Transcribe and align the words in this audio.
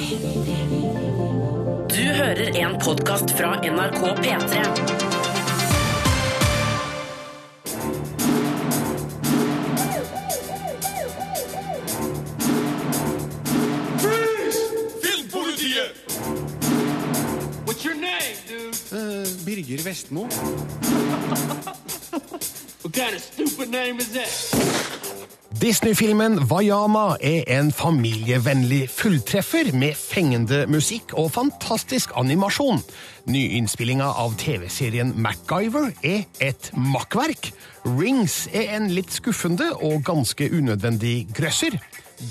Du 0.00 0.06
hører 1.96 2.56
en 2.56 2.78
podkast 2.80 3.30
fra 3.36 3.60
NRK 3.60 4.00
P3. 4.22 4.62
Filmpolitiet! 15.02 15.92
What's 17.66 17.84
your 17.84 17.94
name, 17.94 18.36
dude? 18.48 18.72
Birger 19.44 19.82
Vestmo. 19.84 20.22
What 22.82 22.94
kind 22.94 23.14
of 23.14 23.20
stupid 23.20 23.68
name 23.68 23.98
is 23.98 24.12
that? 24.14 24.59
Disney-filmen 25.60 26.38
Vaiana 26.48 27.18
er 27.20 27.42
en 27.52 27.68
familievennlig 27.74 28.86
fulltreffer 28.88 29.68
med 29.76 29.98
fengende 29.98 30.62
musikk 30.72 31.12
og 31.20 31.34
fantastisk 31.34 32.14
animasjon. 32.16 32.80
Nyinnspillinga 33.28 34.06
av 34.22 34.38
TV-serien 34.40 35.12
MacGyver 35.20 35.90
er 36.00 36.24
et 36.40 36.70
makkverk. 36.72 37.50
Rings 37.84 38.46
er 38.56 38.72
en 38.78 38.88
litt 38.94 39.12
skuffende 39.12 39.68
og 39.84 40.00
ganske 40.08 40.48
unødvendig 40.48 41.26
grøsser. 41.36 41.76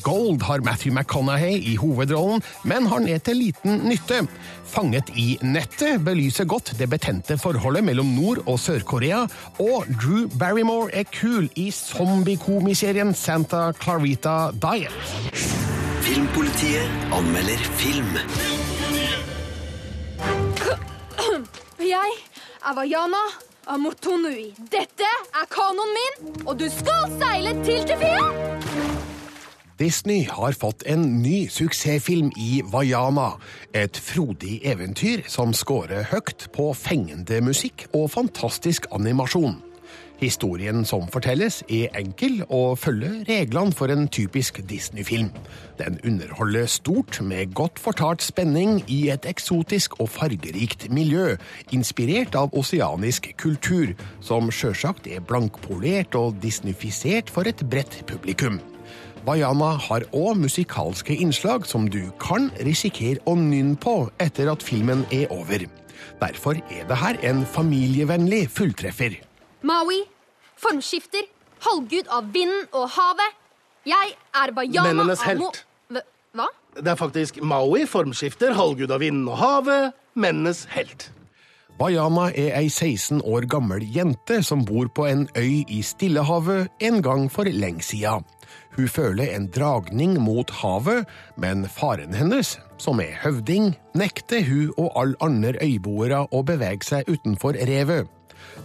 Gold 0.03 0.43
har 0.45 0.61
Matthew 0.65 0.93
McConaughey 0.93 1.57
i 1.71 1.75
hovedrollen, 1.79 2.43
men 2.63 2.87
han 2.87 3.07
er 3.09 3.17
til 3.23 3.39
liten 3.41 3.81
nytte. 3.89 4.21
Fanget 4.69 5.09
i 5.17 5.37
nettet 5.41 6.03
belyser 6.05 6.45
godt 6.49 6.73
det 6.79 6.89
betente 6.89 7.37
forholdet 7.41 7.83
mellom 7.83 8.13
Nord- 8.15 8.43
og 8.47 8.59
Sør-Korea, 8.59 9.25
og 9.59 9.89
Drew 10.01 10.27
Barrymore 10.39 10.93
er 10.93 11.09
kul 11.09 11.49
i 11.55 11.71
zombie-komiserien 11.71 13.13
Santa 13.13 13.71
Clarita 13.81 14.51
Diet. 14.61 14.93
Filmpolitiet 16.05 17.13
anmelder 17.13 17.69
film. 17.81 18.17
Jeg 21.79 22.17
er 22.65 22.73
Vaiana 22.75 23.23
Amotonui. 23.67 24.53
Dette 24.71 25.09
er 25.33 25.45
kanoen 25.53 25.93
min, 25.97 26.33
og 26.45 26.59
du 26.59 26.67
skal 26.73 27.09
seile 27.21 27.53
til 27.65 27.85
Tefia! 27.89 28.68
Disney 29.79 30.25
har 30.27 30.51
fått 30.59 30.83
en 30.91 31.21
ny 31.23 31.47
suksessfilm 31.47 32.33
i 32.35 32.59
Vaiana. 32.67 33.37
Et 33.71 33.95
frodig 33.95 34.57
eventyr 34.67 35.21
som 35.31 35.53
scorer 35.55 36.03
høyt 36.11 36.49
på 36.51 36.65
fengende 36.75 37.37
musikk 37.45 37.85
og 37.95 38.09
fantastisk 38.11 38.89
animasjon. 38.91 39.61
Historien 40.19 40.83
som 40.83 41.05
fortelles, 41.07 41.61
er 41.71 41.95
enkel 41.95 42.41
og 42.49 42.73
følger 42.81 43.21
reglene 43.29 43.71
for 43.71 43.87
en 43.93 44.09
typisk 44.11 44.59
Disney-film. 44.67 45.29
Den 45.79 45.95
underholder 46.03 46.67
stort 46.67 47.21
med 47.23 47.53
godt 47.55 47.79
fortalt 47.79 48.25
spenning 48.25 48.81
i 48.91 49.07
et 49.13 49.23
eksotisk 49.31 49.95
og 50.03 50.09
fargerikt 50.11 50.89
miljø, 50.91 51.37
inspirert 51.71 52.35
av 52.35 52.51
oseanisk 52.51 53.31
kultur, 53.39 53.95
som 54.19 54.51
sjølsagt 54.51 55.07
er 55.07 55.23
blankpolert 55.23 56.19
og 56.19 56.35
disneyfisert 56.43 57.31
for 57.31 57.47
et 57.47 57.63
bredt 57.71 58.01
publikum. 58.11 58.59
Vaiana 59.27 59.73
har 59.87 60.05
òg 60.15 60.37
musikalske 60.39 61.15
innslag 61.15 61.65
som 61.67 61.89
du 61.91 62.11
kan 62.21 62.47
risikere 62.65 63.19
å 63.27 63.35
nynne 63.35 63.75
på 63.81 64.09
etter 64.23 64.49
at 64.51 64.63
filmen 64.63 65.03
er 65.11 65.27
over. 65.33 65.65
Derfor 66.21 66.59
er 66.71 66.87
det 66.87 66.97
her 67.01 67.19
en 67.27 67.43
familievennlig 67.47 68.45
fulltreffer. 68.55 69.17
Maui, 69.67 70.01
formskifter, 70.59 71.27
halvgud 71.67 72.07
av 72.15 72.31
vinden 72.33 72.65
og 72.71 72.87
havet. 72.95 73.37
Jeg 73.87 74.15
er 74.15 74.55
Bayana 74.55 74.93
Mennenes 74.93 75.23
helt. 75.27 75.63
Hva? 76.35 76.47
Det 76.77 76.87
er 76.87 76.99
faktisk 76.99 77.41
Maui, 77.43 77.85
formskifter, 77.89 78.53
halvgud 78.55 78.91
av 78.93 79.03
vinden 79.03 79.27
og 79.27 79.39
havet, 79.41 79.95
mennenes 80.15 80.65
helt. 80.75 81.09
Vaiana 81.79 82.25
er 82.35 82.57
ei 82.59 82.67
16 82.67 83.21
år 83.23 83.45
gammel 83.47 83.85
jente 83.87 84.41
som 84.43 84.65
bor 84.67 84.89
på 84.91 85.05
en 85.07 85.21
øy 85.39 85.63
i 85.71 85.79
Stillehavet 85.79 86.73
en 86.83 86.99
gang 87.05 87.29
for 87.31 87.47
lenge 87.47 87.85
sida. 87.87 88.17
Hun 88.75 88.91
føler 88.91 89.31
en 89.31 89.47
dragning 89.47 90.17
mot 90.19 90.51
havet, 90.59 91.07
men 91.39 91.63
faren 91.71 92.17
hennes, 92.19 92.57
som 92.75 92.99
er 92.99 93.15
høvding, 93.23 93.71
nekter 93.95 94.43
hun 94.49 94.73
og 94.75 94.91
alle 94.99 95.19
andre 95.23 95.55
øyboere 95.63 96.25
å 96.35 96.43
bevege 96.43 96.83
seg 96.83 97.07
utenfor 97.07 97.55
revet. 97.55 98.11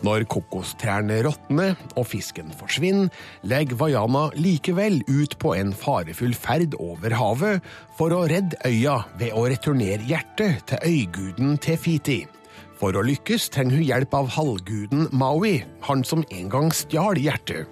Når 0.02 0.26
kokostrærne 0.34 1.22
råtner 1.22 1.78
og 1.94 2.10
fisken 2.10 2.50
forsvinner, 2.58 3.14
legger 3.46 3.78
Vaiana 3.78 4.26
likevel 4.34 5.04
ut 5.06 5.38
på 5.38 5.54
en 5.54 5.70
farefull 5.70 6.34
ferd 6.34 6.74
over 6.82 7.14
havet 7.14 7.74
for 7.94 8.10
å 8.10 8.24
redde 8.26 8.58
øya 8.66 9.04
ved 9.20 9.38
å 9.38 9.46
returnere 9.46 10.02
hjertet 10.02 10.64
til 10.66 10.88
øyguden 10.96 11.60
Tefiti. 11.62 12.24
For 12.80 12.96
å 12.96 13.04
lykkes 13.06 13.48
trenger 13.54 13.78
hun 13.78 13.86
hjelp 13.86 14.14
av 14.18 14.30
halvguden 14.34 15.08
Maui, 15.14 15.62
han 15.86 16.02
som 16.06 16.24
en 16.34 16.50
gang 16.52 16.72
stjal 16.74 17.18
hjertet. 17.20 17.70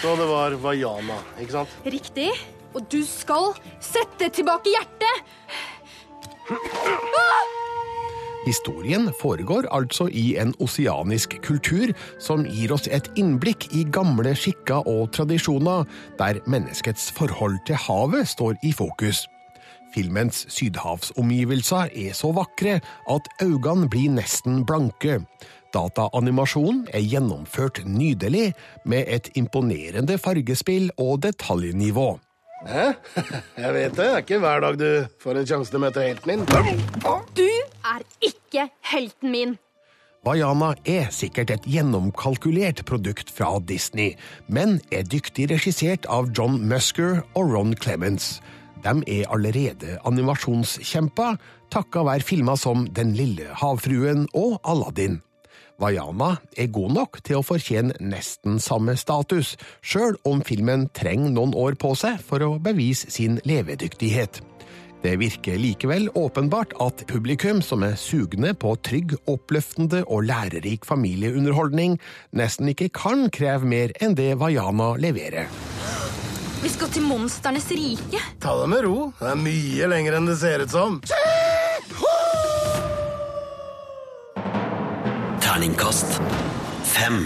Så 0.00 0.16
det 0.18 0.26
var 0.28 0.56
Vaiana, 0.60 1.20
ikke 1.40 1.60
sant? 1.60 1.78
Riktig. 1.86 2.30
Og 2.74 2.82
du 2.90 3.00
skal 3.06 3.52
sette 3.82 4.28
tilbake 4.34 4.72
hjertet. 4.74 5.22
Historien 8.44 9.08
foregår 9.20 9.64
altså 9.72 10.10
i 10.12 10.34
en 10.36 10.52
oseanisk 10.60 11.38
kultur 11.46 11.94
som 12.20 12.44
gir 12.44 12.74
oss 12.74 12.90
et 12.92 13.08
innblikk 13.16 13.70
i 13.72 13.86
gamle 13.88 14.34
skikker 14.36 14.84
og 14.90 15.14
tradisjoner, 15.16 15.86
der 16.20 16.42
menneskets 16.44 17.08
forhold 17.16 17.56
til 17.64 17.80
havet 17.86 18.28
står 18.28 18.58
i 18.62 18.74
fokus. 18.76 19.24
Filmens 19.94 20.44
sydhavsomgivelser 20.50 21.92
er 21.94 22.16
så 22.18 22.32
vakre 22.34 22.80
at 23.10 23.28
øynene 23.42 23.88
blir 23.92 24.10
nesten 24.16 24.64
blanke. 24.66 25.20
Dataanimasjonen 25.74 26.84
er 26.94 27.02
gjennomført 27.02 27.82
nydelig, 27.86 28.52
med 28.84 29.06
et 29.08 29.30
imponerende 29.38 30.18
fargespill 30.18 30.90
og 30.98 31.22
detaljnivå. 31.22 32.14
Hæ? 32.66 32.92
Jeg 33.64 33.74
vet 33.74 33.90
det. 33.90 33.98
Det 33.98 34.06
er 34.06 34.22
ikke 34.22 34.38
hver 34.38 34.60
dag 34.64 34.78
du 34.80 34.88
får 35.22 35.40
en 35.40 35.46
sjanse 35.50 35.70
til 35.70 35.80
å 35.80 35.84
møte 35.84 36.06
helten 36.06 36.32
min. 36.32 36.80
Du 37.36 37.46
er 37.90 38.06
ikke 38.24 38.68
helten 38.94 39.34
min. 39.34 39.54
Vaiana 40.24 40.70
er 40.88 41.10
sikkert 41.12 41.50
et 41.52 41.66
gjennomkalkulert 41.68 42.80
produkt 42.88 43.28
fra 43.28 43.58
Disney, 43.68 44.14
men 44.48 44.78
er 44.88 45.04
dyktig 45.04 45.50
regissert 45.50 46.08
av 46.08 46.30
John 46.32 46.62
Musker 46.64 47.20
og 47.36 47.52
Ron 47.52 47.74
Clements. 47.76 48.38
De 48.84 49.00
er 49.08 49.30
allerede 49.32 49.98
animasjonskjemper, 50.04 51.38
takka 51.72 52.04
være 52.04 52.26
filmer 52.26 52.58
som 52.60 52.86
Den 52.86 53.14
lille 53.16 53.48
havfruen 53.60 54.26
og 54.36 54.58
Aladdin. 54.64 55.22
Vaiana 55.80 56.36
er 56.56 56.70
god 56.70 56.92
nok 56.94 57.18
til 57.26 57.40
å 57.40 57.44
fortjene 57.46 57.96
nesten 57.98 58.60
samme 58.62 58.94
status, 59.00 59.56
sjøl 59.82 60.14
om 60.28 60.44
filmen 60.46 60.86
trenger 60.94 61.34
noen 61.34 61.54
år 61.58 61.74
på 61.80 61.94
seg 61.98 62.20
for 62.22 62.44
å 62.46 62.56
bevise 62.62 63.10
sin 63.10 63.40
levedyktighet. 63.48 64.42
Det 65.04 65.18
virker 65.20 65.58
likevel 65.60 66.06
åpenbart 66.16 66.72
at 66.80 67.02
publikum 67.10 67.60
som 67.64 67.82
er 67.84 67.98
sugne 68.00 68.54
på 68.56 68.72
trygg, 68.86 69.16
oppløftende 69.28 70.00
og 70.06 70.24
lærerik 70.30 70.88
familieunderholdning, 70.88 71.98
nesten 72.32 72.72
ikke 72.72 72.92
kan 73.02 73.28
kreve 73.34 73.68
mer 73.68 73.92
enn 74.00 74.16
det 74.16 74.32
Vaiana 74.40 74.94
leverer. 74.96 75.50
Vi 76.64 76.70
skal 76.72 76.88
til 76.88 77.04
monsternes 77.04 77.66
rike. 77.76 78.20
Ta 78.40 78.54
det 78.62 78.68
med 78.72 78.86
ro. 78.86 79.10
Det 79.18 79.28
er 79.28 79.36
mye 79.36 79.88
lenger 79.92 80.16
enn 80.16 80.30
det 80.30 80.38
ser 80.40 80.64
ut 80.64 80.72
som. 80.72 80.96
Terningkast 85.44 86.16
fem. 86.88 87.20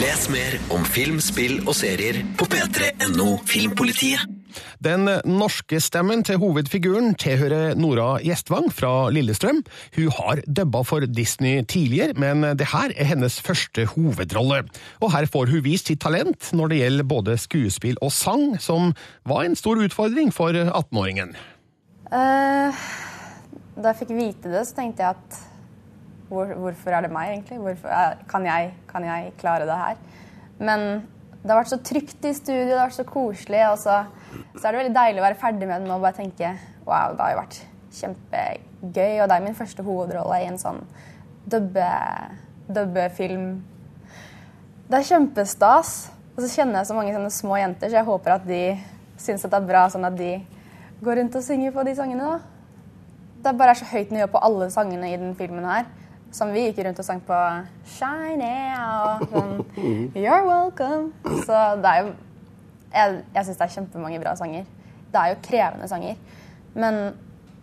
Les 0.00 0.24
mer 0.32 0.56
om 0.72 0.88
film, 0.88 1.20
spill 1.20 1.60
og 1.66 1.76
serier 1.76 2.22
på 2.40 2.48
p3.no 2.48 3.34
Filmpolitiet. 3.52 4.37
Den 4.84 5.08
norske 5.28 5.80
stemmen 5.82 6.24
til 6.26 6.40
hovedfiguren 6.42 7.14
tilhører 7.18 7.76
Nora 7.78 8.18
Gjestvang 8.24 8.70
fra 8.74 8.92
Lillestrøm. 9.14 9.62
Hun 9.96 10.12
har 10.18 10.42
dubba 10.46 10.82
for 10.86 11.06
Disney 11.06 11.62
tidligere, 11.68 12.16
men 12.18 12.46
det 12.58 12.70
her 12.72 12.94
er 12.96 13.10
hennes 13.12 13.40
første 13.44 13.86
hovedrolle. 13.94 14.64
Og 15.00 15.12
her 15.14 15.28
får 15.30 15.52
hun 15.52 15.64
vist 15.66 15.90
sitt 15.90 16.02
talent 16.04 16.50
når 16.56 16.72
det 16.72 16.80
gjelder 16.82 17.08
både 17.08 17.36
skuespill 17.40 17.98
og 18.04 18.12
sang, 18.14 18.56
som 18.62 18.92
var 19.28 19.44
en 19.46 19.56
stor 19.58 19.80
utfordring 19.84 20.32
for 20.34 20.54
18-åringen. 20.54 21.36
Uh, 22.08 22.72
da 23.76 23.92
jeg 23.92 24.00
fikk 24.00 24.14
vite 24.16 24.52
det, 24.52 24.64
så 24.68 24.78
tenkte 24.78 25.04
jeg 25.04 25.16
at 25.18 25.38
hvor, 26.28 26.50
hvorfor 26.60 26.92
er 26.92 27.04
det 27.06 27.12
meg, 27.12 27.34
egentlig? 27.34 27.58
Hvorfor, 27.64 27.88
er- 27.88 28.18
kan, 28.28 28.44
jeg, 28.46 28.72
kan 28.90 29.04
jeg 29.04 29.32
klare 29.40 29.68
det 29.68 29.76
her? 29.80 30.00
Men 30.60 30.82
det 31.48 31.54
har 31.54 31.62
vært 31.62 31.72
så 31.72 31.80
trygt 31.80 32.26
i 32.28 32.34
studio, 32.36 32.66
det 32.66 32.76
har 32.76 32.90
vært 32.90 32.98
så 32.98 33.06
koselig. 33.08 33.62
Og 33.72 33.78
så, 33.80 34.02
så 34.52 34.60
er 34.60 34.74
det 34.74 34.82
veldig 34.82 34.96
deilig 34.98 35.22
å 35.22 35.24
være 35.24 35.38
ferdig 35.40 35.68
med 35.70 35.80
den 35.80 35.94
og 35.94 36.04
bare 36.04 36.18
tenke 36.18 36.50
wow, 36.84 37.14
det 37.16 37.24
har 37.24 37.32
jo 37.32 37.38
vært 37.40 37.56
kjempegøy. 37.98 39.14
Og 39.22 39.30
det 39.30 39.38
er 39.38 39.46
min 39.46 39.56
første 39.56 39.86
hovedrolle 39.86 40.42
i 40.42 40.50
en 40.50 40.60
sånn 40.60 40.82
dubbe- 41.48 42.36
dubbefilm. 42.68 43.48
Det 44.88 45.00
er 45.00 45.08
kjempestas. 45.08 45.96
Og 46.36 46.44
så 46.44 46.52
kjenner 46.52 46.78
jeg 46.78 46.90
så 46.90 46.94
mange 46.94 47.16
sånne 47.16 47.32
små 47.34 47.56
jenter, 47.58 47.90
så 47.90 47.98
jeg 47.98 48.06
håper 48.06 48.36
at 48.36 48.44
de 48.46 48.62
syns 49.18 49.42
det 49.42 49.56
er 49.56 49.64
bra, 49.66 49.88
sånn 49.90 50.06
at 50.06 50.14
de 50.14 50.36
går 51.02 51.18
rundt 51.18 51.38
og 51.40 51.42
synger 51.42 51.72
på 51.74 51.82
de 51.88 51.94
sangene, 51.98 52.28
da. 52.28 52.36
Det 53.42 53.54
bare 53.58 53.72
er 53.74 53.80
så 53.80 53.88
høyt 53.90 54.12
nivå 54.14 54.28
på 54.30 54.42
alle 54.46 54.68
sangene 54.70 55.10
i 55.10 55.16
den 55.18 55.32
filmen 55.38 55.66
her. 55.66 55.88
Som 56.32 56.52
vi 56.52 56.66
gikk 56.66 56.82
rundt 56.84 56.98
og 57.00 57.06
sang 57.06 57.20
på 57.24 57.36
Shine 57.88 58.50
og 58.82 59.22
sånn 59.32 59.54
You're 60.16 60.44
welcome. 60.44 61.12
Så 61.46 61.62
det 61.82 61.92
er 61.92 62.02
jo 62.04 62.12
Jeg, 62.92 63.22
jeg 63.34 63.44
syns 63.44 63.56
det 63.58 63.64
er 63.66 63.74
kjempemange 63.76 64.20
bra 64.22 64.34
sanger. 64.36 64.68
Det 65.12 65.20
er 65.20 65.32
jo 65.32 65.40
krevende 65.44 65.88
sanger. 65.88 66.20
Men 66.74 67.00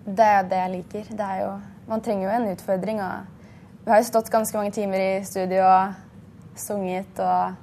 det 0.06 0.26
er 0.26 0.50
det 0.50 0.60
jeg 0.62 0.74
liker. 0.78 1.14
Det 1.18 1.30
er 1.30 1.44
jo 1.44 1.54
Man 1.90 2.02
trenger 2.02 2.28
jo 2.28 2.36
en 2.36 2.50
utfordring. 2.54 3.02
Og 3.02 3.86
vi 3.86 3.94
har 3.94 4.02
jo 4.02 4.10
stått 4.10 4.32
ganske 4.34 4.58
mange 4.58 4.74
timer 4.74 5.02
i 5.02 5.24
studio 5.26 5.62
og 5.66 6.58
sunget 6.58 7.20
og 7.22 7.62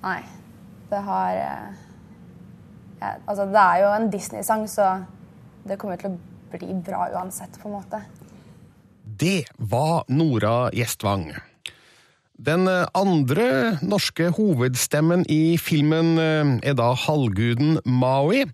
Nei. 0.00 0.20
Det 0.90 1.00
har 1.06 1.36
eh, 1.36 1.80
ja, 3.00 3.12
Altså, 3.26 3.44
det 3.46 3.62
er 3.62 3.82
jo 3.82 3.90
en 3.94 4.10
Disney-sang, 4.12 4.68
så 4.68 5.04
det 5.68 5.78
kommer 5.78 6.00
til 6.00 6.14
å 6.14 6.18
bli 6.52 6.74
bra 6.84 7.06
uansett, 7.14 7.58
på 7.60 7.68
en 7.68 7.76
måte. 7.76 8.00
Det 9.20 9.44
var 9.56 10.04
Nora 10.08 10.70
Gjestvang. 10.72 11.34
Den 12.40 12.64
eh, 12.68 12.86
andre 12.96 13.76
norske 13.84 14.30
hovedstemmen 14.32 15.26
i 15.28 15.58
filmen 15.60 16.14
eh, 16.16 16.52
er 16.70 16.76
da 16.78 16.94
halvguden 16.96 17.82
Maui. 17.84 18.46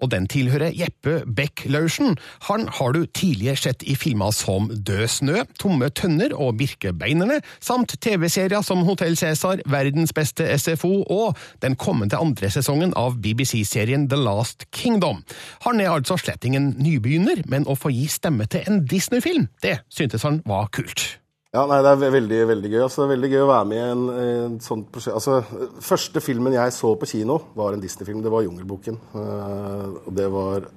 Og 0.00 0.10
den 0.12 0.26
tilhører 0.30 0.74
Jeppe 0.76 1.20
Beck 1.26 1.64
Laursen. 1.70 2.16
Han 2.48 2.66
har 2.78 2.96
du 2.96 3.04
tidligere 3.06 3.60
sett 3.60 3.84
i 3.84 3.96
filmer 3.98 4.32
som 4.34 4.70
Død 4.70 5.06
snø, 5.10 5.44
Tomme 5.60 5.90
tønner 5.92 6.34
og 6.36 6.56
Birkebeinerne, 6.60 7.40
samt 7.60 7.96
TV-serier 8.02 8.64
som 8.66 8.84
Hotell 8.88 9.16
Cæsar, 9.20 9.62
Verdens 9.70 10.14
beste 10.16 10.46
SFO 10.58 11.02
og 11.04 11.38
den 11.62 11.76
kommende 11.76 12.18
andre 12.20 12.50
sesongen 12.52 12.94
av 12.98 13.20
BBC-serien 13.22 14.08
The 14.10 14.18
Last 14.20 14.66
Kingdom. 14.72 15.22
Han 15.66 15.80
er 15.80 15.92
altså 15.92 16.18
slett 16.20 16.44
ingen 16.48 16.72
nybegynner, 16.80 17.44
men 17.50 17.68
å 17.68 17.76
få 17.78 17.92
gi 17.94 18.08
stemme 18.10 18.48
til 18.50 18.66
en 18.66 18.84
Disney-film, 18.88 19.50
det 19.62 19.80
syntes 19.92 20.26
han 20.26 20.42
var 20.48 20.72
kult. 20.74 21.19
Ja, 21.50 21.64
nei, 21.66 21.80
Det 21.82 21.90
er 21.90 22.12
veldig 22.14 22.36
veldig 22.46 22.68
gøy. 22.70 22.82
Altså, 22.84 23.00
det 23.00 23.06
er 23.08 23.14
veldig 23.16 23.28
gøy 23.32 23.40
å 23.42 23.46
være 23.50 23.66
med 23.66 23.80
i 23.80 23.86
en, 23.90 24.02
en 24.22 24.52
sånn 24.62 24.84
prosjekt. 24.86 25.16
Altså, 25.18 25.64
første 25.82 26.22
filmen 26.22 26.54
jeg 26.54 26.74
så 26.76 26.92
på 26.94 27.08
kino, 27.10 27.40
var 27.58 27.74
en 27.74 27.82
Disney-film. 27.82 28.20
Det 28.22 28.30
var 28.30 28.44
'Jungelboken'. 28.46 29.00
Uh, 29.10 29.98
det 30.14 30.28
var 30.30 30.68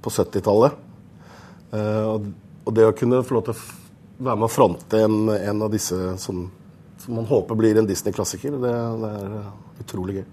på 0.00 0.12
70-tallet. 0.14 0.78
Uh, 1.74 2.06
og, 2.14 2.30
og 2.64 2.74
det 2.78 2.88
å 2.88 2.96
kunne 2.96 3.20
få 3.28 3.36
lov 3.36 3.50
til 3.50 3.52
å 3.52 4.24
være 4.24 4.40
med 4.40 4.48
å 4.48 4.54
fronte 4.54 5.04
en, 5.04 5.20
en 5.36 5.62
av 5.68 5.76
disse 5.76 6.16
som, 6.24 6.46
som 7.04 7.20
man 7.20 7.28
håper 7.28 7.60
blir 7.60 7.76
en 7.76 7.88
Disney-klassiker, 7.92 8.56
det, 8.56 8.72
det 9.04 9.10
er 9.20 9.36
eh, 9.36 9.52
utrolig 9.84 10.16
gøy. 10.22 10.26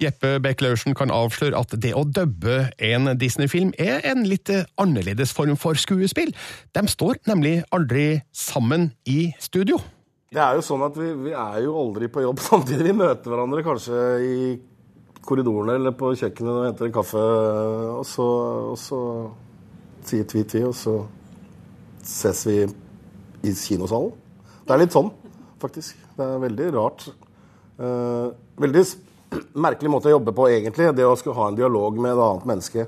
Jeppe 0.00 0.34
Beck 0.44 0.60
Laursen 0.60 0.94
kan 0.98 1.10
avsløre 1.14 1.56
at 1.56 1.72
det 1.80 1.94
å 1.96 2.02
dubbe 2.04 2.70
en 2.84 3.12
Disney-film 3.18 3.72
er 3.80 4.02
en 4.10 4.24
litt 4.28 4.50
annerledes 4.78 5.32
form 5.32 5.56
for 5.56 5.78
skuespill. 5.80 6.34
De 6.76 6.84
står 6.92 7.20
nemlig 7.30 7.62
aldri 7.72 8.20
sammen 8.36 8.90
i 9.08 9.32
studio. 9.40 9.78
Det 10.32 10.42
er 10.42 10.58
jo 10.58 10.64
sånn 10.66 10.82
at 10.84 10.96
vi, 11.00 11.12
vi 11.28 11.32
er 11.32 11.60
jo 11.64 11.76
aldri 11.80 12.10
på 12.12 12.24
jobb 12.26 12.42
samtidig. 12.50 12.90
Vi 12.90 12.96
møter 12.98 13.32
hverandre 13.32 13.64
kanskje 13.64 14.00
i 14.26 14.38
korridorene 15.26 15.78
eller 15.80 15.94
på 15.98 16.12
kjøkkenet 16.14 16.52
og 16.52 16.66
henter 16.68 16.86
en 16.86 16.94
kaffe, 16.94 17.22
og 17.98 18.04
så, 18.06 18.26
og 18.74 18.76
så 18.78 18.98
sier 20.06 20.26
tvi-tvi, 20.30 20.60
og 20.68 20.74
så 20.78 20.98
ses 22.06 22.44
vi 22.46 22.58
i 23.46 23.54
kinosalen. 23.58 24.12
Det 24.66 24.74
er 24.76 24.82
litt 24.84 24.94
sånn, 24.94 25.08
faktisk. 25.62 25.96
Det 26.18 26.26
er 26.26 26.44
veldig 26.44 26.68
rart. 26.76 27.08
Eh, 27.80 28.28
veldig 28.62 28.82
s- 28.86 28.96
merkelig 29.54 29.92
måte 29.92 30.10
å 30.10 30.16
jobbe 30.16 30.34
på, 30.36 30.48
egentlig. 30.52 30.92
Det 30.96 31.06
å 31.06 31.16
skulle 31.18 31.38
ha 31.38 31.50
en 31.50 31.58
dialog 31.58 31.98
med 31.98 32.12
et 32.12 32.22
annet 32.26 32.48
menneske, 32.52 32.86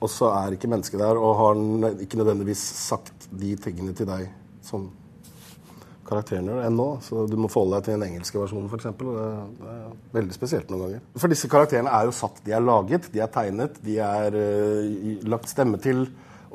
og 0.00 0.08
så 0.08 0.30
er 0.32 0.56
ikke 0.56 0.70
mennesket 0.72 1.02
der, 1.02 1.18
og 1.20 1.36
har 1.38 1.60
ikke 2.00 2.20
nødvendigvis 2.20 2.62
sagt 2.86 3.28
de 3.30 3.52
tingene 3.60 3.92
til 3.96 4.08
deg 4.08 4.30
som 4.64 4.88
karakteren 6.10 6.48
gjør 6.50 6.64
ennå. 6.66 6.86
Så 7.04 7.26
du 7.30 7.36
må 7.40 7.50
forholde 7.52 7.78
deg 7.78 7.86
til 7.86 7.96
den 7.96 8.06
engelske 8.08 8.40
versjonen, 8.40 8.70
f.eks. 8.70 8.88
Det 9.60 9.74
er 9.74 9.92
veldig 10.16 10.36
spesielt 10.36 10.72
noen 10.72 10.86
ganger. 10.86 11.04
For 11.20 11.32
disse 11.32 11.50
karakterene 11.52 11.92
er 11.94 12.08
jo 12.08 12.16
satt. 12.16 12.42
De 12.46 12.56
er 12.56 12.64
laget, 12.64 13.10
de 13.14 13.22
er 13.22 13.30
tegnet, 13.34 13.78
de 13.84 14.00
er 14.04 14.36
uh, 14.40 15.22
lagt 15.30 15.52
stemme 15.52 15.80
til 15.82 16.06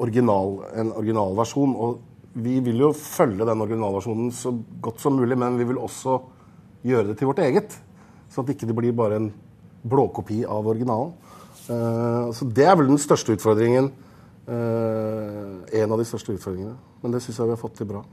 original, 0.01 0.59
en 0.75 0.92
originalversjon. 0.97 1.75
Og 1.77 2.44
vi 2.45 2.59
vil 2.65 2.83
jo 2.88 2.92
følge 2.97 3.47
den 3.47 3.63
originalversjonen 3.63 4.31
så 4.36 4.51
godt 4.83 5.03
som 5.03 5.15
mulig, 5.19 5.38
men 5.39 5.59
vi 5.62 5.69
vil 5.69 5.80
også 5.80 6.19
gjøre 6.86 7.12
det 7.12 7.19
til 7.19 7.31
vårt 7.31 7.44
eget. 7.45 7.77
Så 8.36 8.44
at 8.44 8.52
ikke 8.52 8.68
det 8.68 8.76
blir 8.76 8.96
bare 8.96 9.22
en 9.22 9.30
blåkopi 9.88 10.42
av 10.44 10.68
originalen. 10.68 11.14
Eh, 11.70 12.34
så 12.36 12.48
det 12.52 12.68
er 12.68 12.76
vel 12.76 12.92
den 12.92 13.02
største 13.02 13.38
utfordringen. 13.38 13.92
eh, 14.48 15.82
en 15.82 15.92
av 15.92 15.98
de 15.98 16.06
største 16.06 16.36
utfordringene. 16.36 16.76
Men 17.02 17.12
det 17.12 17.24
syns 17.24 17.40
jeg 17.40 17.48
vi 17.48 17.56
har 17.56 17.58
fått 17.58 17.78
til 17.80 17.88
bra. 17.90 18.04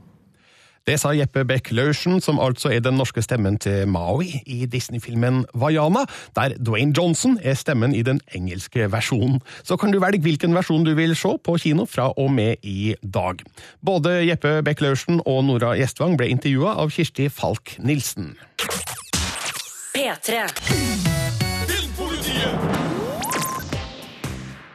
Det 0.87 0.97
sa 0.99 1.13
Jeppe 1.15 1.45
Beck 1.47 1.69
Laursen, 1.71 2.19
som 2.19 2.39
altså 2.43 2.71
er 2.73 2.81
den 2.83 2.97
norske 2.99 3.21
stemmen 3.23 3.55
til 3.61 3.85
Maui 3.87 4.41
i 4.45 4.65
Disney-filmen 4.65 5.45
Vaiana, 5.53 6.03
der 6.35 6.57
Dwayne 6.59 6.91
Johnson 6.97 7.37
er 7.43 7.53
stemmen 7.53 7.95
i 7.95 8.01
den 8.01 8.19
engelske 8.35 8.89
versjonen. 8.91 9.39
Så 9.63 9.77
kan 9.77 9.93
du 9.93 10.01
velge 10.03 10.25
hvilken 10.25 10.55
versjon 10.57 10.83
du 10.83 10.91
vil 10.97 11.15
se 11.15 11.37
på 11.37 11.55
kino 11.57 11.85
fra 11.85 12.09
og 12.17 12.31
med 12.31 12.55
i 12.63 12.95
dag. 12.99 13.45
Både 13.79 14.25
Jeppe 14.27 14.61
Beck 14.65 14.81
Laursen 14.81 15.21
og 15.25 15.45
Nora 15.45 15.71
Gjestvang 15.77 16.17
ble 16.17 16.33
intervjua 16.33 16.75
av 16.75 16.91
Kirsti 16.91 17.29
Falk 17.29 17.77
Nilsen. 17.79 18.33
P3. 19.93 20.39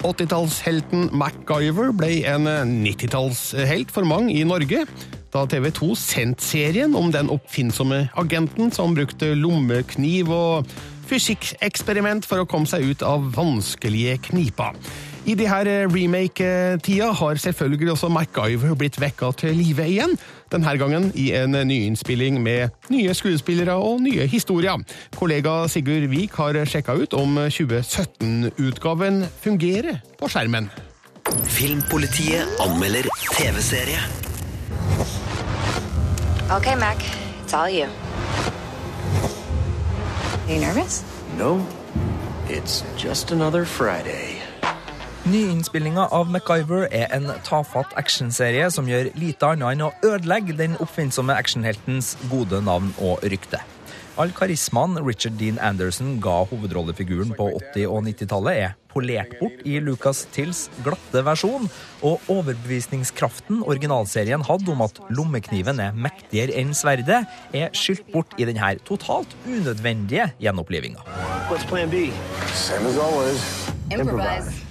80-tallshelten 0.06 1.09
MacGyver 1.11 1.91
ble 1.99 2.20
en 2.31 2.47
90-tallshelt 2.85 3.91
for 3.91 4.06
mange 4.06 4.37
i 4.38 4.44
Norge. 4.47 4.85
Da 5.35 5.43
TV 5.50 5.73
2 5.75 5.91
sendte 5.99 6.47
serien 6.47 6.94
om 6.94 7.11
den 7.11 7.32
oppfinnsomme 7.35 8.05
agenten 8.15 8.70
som 8.70 8.94
brukte 8.94 9.32
lommekniv 9.35 10.31
og 10.31 10.70
fysikkeksperiment 11.11 12.29
for 12.29 12.44
å 12.44 12.47
komme 12.47 12.70
seg 12.70 12.87
ut 12.87 13.03
av 13.03 13.26
vanskelige 13.35 14.20
kniper. 14.31 14.79
I 15.29 15.35
de 15.37 15.44
her 15.50 15.67
remake-tida 15.91 17.11
har 17.19 17.43
selvfølgelig 17.43 17.91
også 17.97 18.09
MacGyver 18.15 18.79
blitt 18.79 18.97
vekka 19.03 19.35
til 19.43 19.59
live 19.59 19.85
igjen. 19.85 20.15
Denne 20.53 20.79
gangen 20.81 21.11
i 21.15 21.31
en 21.37 21.53
nyinnspilling 21.53 22.39
med 22.43 22.69
nye 22.89 23.15
skuespillere 23.15 23.75
og 23.77 24.00
nye 24.00 24.27
historier. 24.27 24.81
Kollega 25.17 25.67
Sigurd 25.69 26.09
Vik 26.09 26.39
har 26.41 26.56
sjekka 26.65 26.97
ut 26.97 27.15
om 27.15 27.37
2017-utgaven 27.53 29.27
fungerer 29.43 30.00
på 30.19 30.31
skjermen. 30.33 30.71
Filmpolitiet 31.45 32.49
anmelder 32.65 33.11
TV-serie. 33.34 34.01
Okay, 36.56 36.75
Mac, 36.81 36.96
it's 37.44 37.53
all 37.53 37.69
you. 37.69 37.84
Are 40.49 40.55
you 40.55 40.61
nervous? 40.61 41.05
No, 41.37 41.61
it's 42.49 42.82
just 42.96 43.32
another 43.32 43.67
Friday. 43.67 44.38
Nyinnspillinga 45.29 46.06
av 46.15 46.31
MacGyver 46.32 46.87
er 46.94 47.11
en 47.13 47.27
tafatt 47.44 47.91
actionserie 48.01 48.70
som 48.73 48.87
gjør 48.89 49.11
lite 49.19 49.49
annet 49.51 49.75
enn 49.75 49.82
å 49.85 49.89
ødelegge 50.06 50.55
den 50.56 50.77
oppfinnsomme 50.81 51.35
actionheltens 51.37 52.15
gode 52.31 52.63
navn 52.65 52.94
og 53.05 53.20
rykte. 53.29 53.61
All 54.19 54.32
karismaen 54.32 54.97
Richard 55.05 55.37
Dean 55.37 55.58
Anderson 55.61 56.15
ga 56.25 56.39
hovedrollefiguren 56.49 57.35
på 57.37 57.51
80- 57.58 57.85
og 57.91 58.06
90-tallet, 58.06 58.61
er 58.63 58.73
polert 58.89 59.35
bort 59.39 59.61
i 59.69 59.77
Lucas 59.85 60.23
Tills 60.32 60.63
glatte 60.87 61.23
versjon, 61.27 61.69
og 62.01 62.25
overbevisningskraften 62.32 63.61
originalserien 63.69 64.47
hadde 64.49 64.73
om 64.73 64.87
at 64.87 65.03
lommekniven 65.13 65.82
er 65.85 65.99
mektigere 66.06 66.56
enn 66.63 66.73
sverdet, 66.79 67.20
er 67.53 67.69
skylt 67.77 68.08
bort 68.15 68.32
i 68.41 68.49
denne 68.49 68.73
totalt 68.89 69.37
unødvendige 69.44 70.31
gjenopplivinga. 70.41 71.05
What's 71.53 71.69
plan 71.69 71.93
B? 71.93 72.08
Same 72.55 72.89
as 72.89 72.97
always. 72.97 73.44
Improvise. 73.93 74.68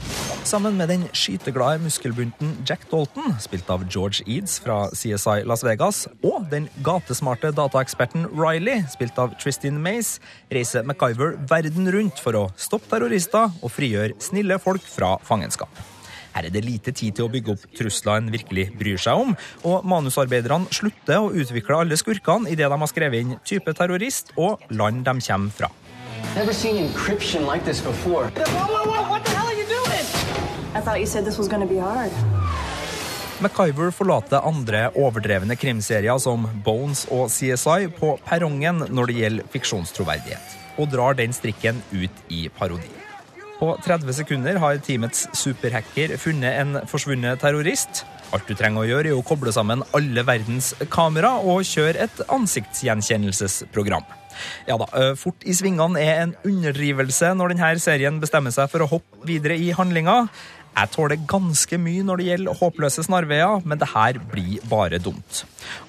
Sammen 0.48 0.78
med 0.80 0.88
den 0.88 1.02
skyteglade 1.12 1.82
muskelbunten 1.84 2.54
Jack 2.64 2.86
Dalton, 2.88 3.34
spilt 3.44 3.68
av 3.68 3.82
George 3.92 4.24
Eads 4.32 4.62
fra 4.64 4.86
CSI 4.96 5.42
Las 5.44 5.64
Vegas, 5.66 6.06
og 6.24 6.46
den 6.48 6.70
gatesmarte 6.86 7.50
dataeksperten 7.52 8.30
Riley, 8.32 8.86
spilt 8.94 9.20
av 9.20 9.34
Tristin 9.42 9.82
Mace, 9.84 10.22
reiser 10.48 10.88
MacGyver 10.88 11.36
verden 11.52 11.92
rundt 11.92 12.22
for 12.24 12.40
å 12.40 12.46
stoppe 12.56 12.88
terrorister 12.94 13.52
og 13.60 13.74
frigjøre 13.76 14.16
snille 14.24 14.56
folk 14.64 14.88
fra 14.88 15.18
fangenskap. 15.28 15.84
Her 16.38 16.48
er 16.48 16.56
det 16.56 16.64
lite 16.64 16.96
tid 16.96 17.18
til 17.18 17.28
å 17.28 17.34
bygge 17.34 17.58
opp 17.58 17.68
trusler 17.76 18.22
en 18.22 18.32
virkelig 18.32 18.70
bryr 18.80 19.04
seg 19.04 19.20
om, 19.20 19.36
og 19.68 19.84
manusarbeiderne 19.84 20.72
slutter 20.72 21.26
å 21.26 21.34
utvikle 21.36 21.82
alle 21.82 22.00
skurkene 22.00 22.56
idet 22.56 22.72
de 22.72 22.80
har 22.86 22.94
skrevet 22.94 23.26
inn 23.26 23.36
type 23.44 23.76
terrorist 23.76 24.32
og 24.40 24.64
land 24.72 25.04
de 25.04 25.20
kommer 25.28 25.60
fra. 25.60 25.74
Never 26.36 26.54
seen 26.54 26.78
encryption 26.78 27.46
like 27.46 27.66
this 27.66 27.82
before. 27.82 28.32
Whoa, 28.32 28.98
thought 29.08 29.26
you 29.26 29.26
said 29.26 29.26
this 29.26 29.37
MacGyver 33.44 33.92
forlater 33.92 34.46
andre 34.48 34.86
overdrevne 34.96 35.58
krimserier 35.60 36.16
som 36.24 36.46
Bones 36.64 37.02
og 37.12 37.28
CSI 37.34 37.90
på 37.98 38.14
perrongen 38.26 38.86
når 38.88 39.12
det 39.12 39.18
gjelder 39.18 39.50
fiksjonstroverdighet, 39.52 40.56
og 40.80 40.88
drar 40.94 41.18
den 41.20 41.36
strikken 41.36 41.82
ut 41.92 42.24
i 42.32 42.48
parodi. 42.56 42.88
På 43.60 43.74
30 43.84 44.14
sekunder 44.14 44.62
har 44.64 44.80
teamets 44.86 45.26
superhacker 45.36 46.16
funnet 46.22 46.62
en 46.62 46.80
forsvunnet 46.88 47.42
terrorist. 47.42 48.06
Alt 48.32 48.48
du 48.48 48.56
trenger 48.56 48.86
å 48.86 48.88
gjøre, 48.88 49.12
er 49.12 49.18
å 49.18 49.26
koble 49.28 49.52
sammen 49.52 49.84
alle 49.98 50.24
verdens 50.24 50.72
kamera 50.94 51.34
og 51.42 51.66
kjøre 51.68 52.08
et 52.08 52.24
ansiktsgjenkjennelsesprogram. 52.32 54.08
Ja 54.68 54.78
da, 54.78 54.88
Fort 55.18 55.46
i 55.50 55.56
svingene 55.58 56.02
er 56.02 56.22
en 56.22 56.36
underdrivelse 56.46 57.32
når 57.38 57.56
denne 57.56 57.72
serien 57.82 58.20
bestemmer 58.22 58.54
seg 58.54 58.70
for 58.72 58.86
å 58.86 58.92
hoppe 58.92 59.26
videre 59.26 59.58
i 59.58 59.72
handlinga. 59.76 60.28
Jeg 60.78 60.92
tåler 60.94 61.18
ganske 61.26 61.78
mye 61.82 62.04
når 62.06 62.20
det 62.20 62.26
gjelder 62.28 62.58
håpløse 62.60 63.04
snarveier, 63.08 63.64
men 63.66 63.80
det 63.82 63.88
her 63.96 64.20
blir 64.30 64.62
bare 64.70 65.00
dumt. 65.02 65.40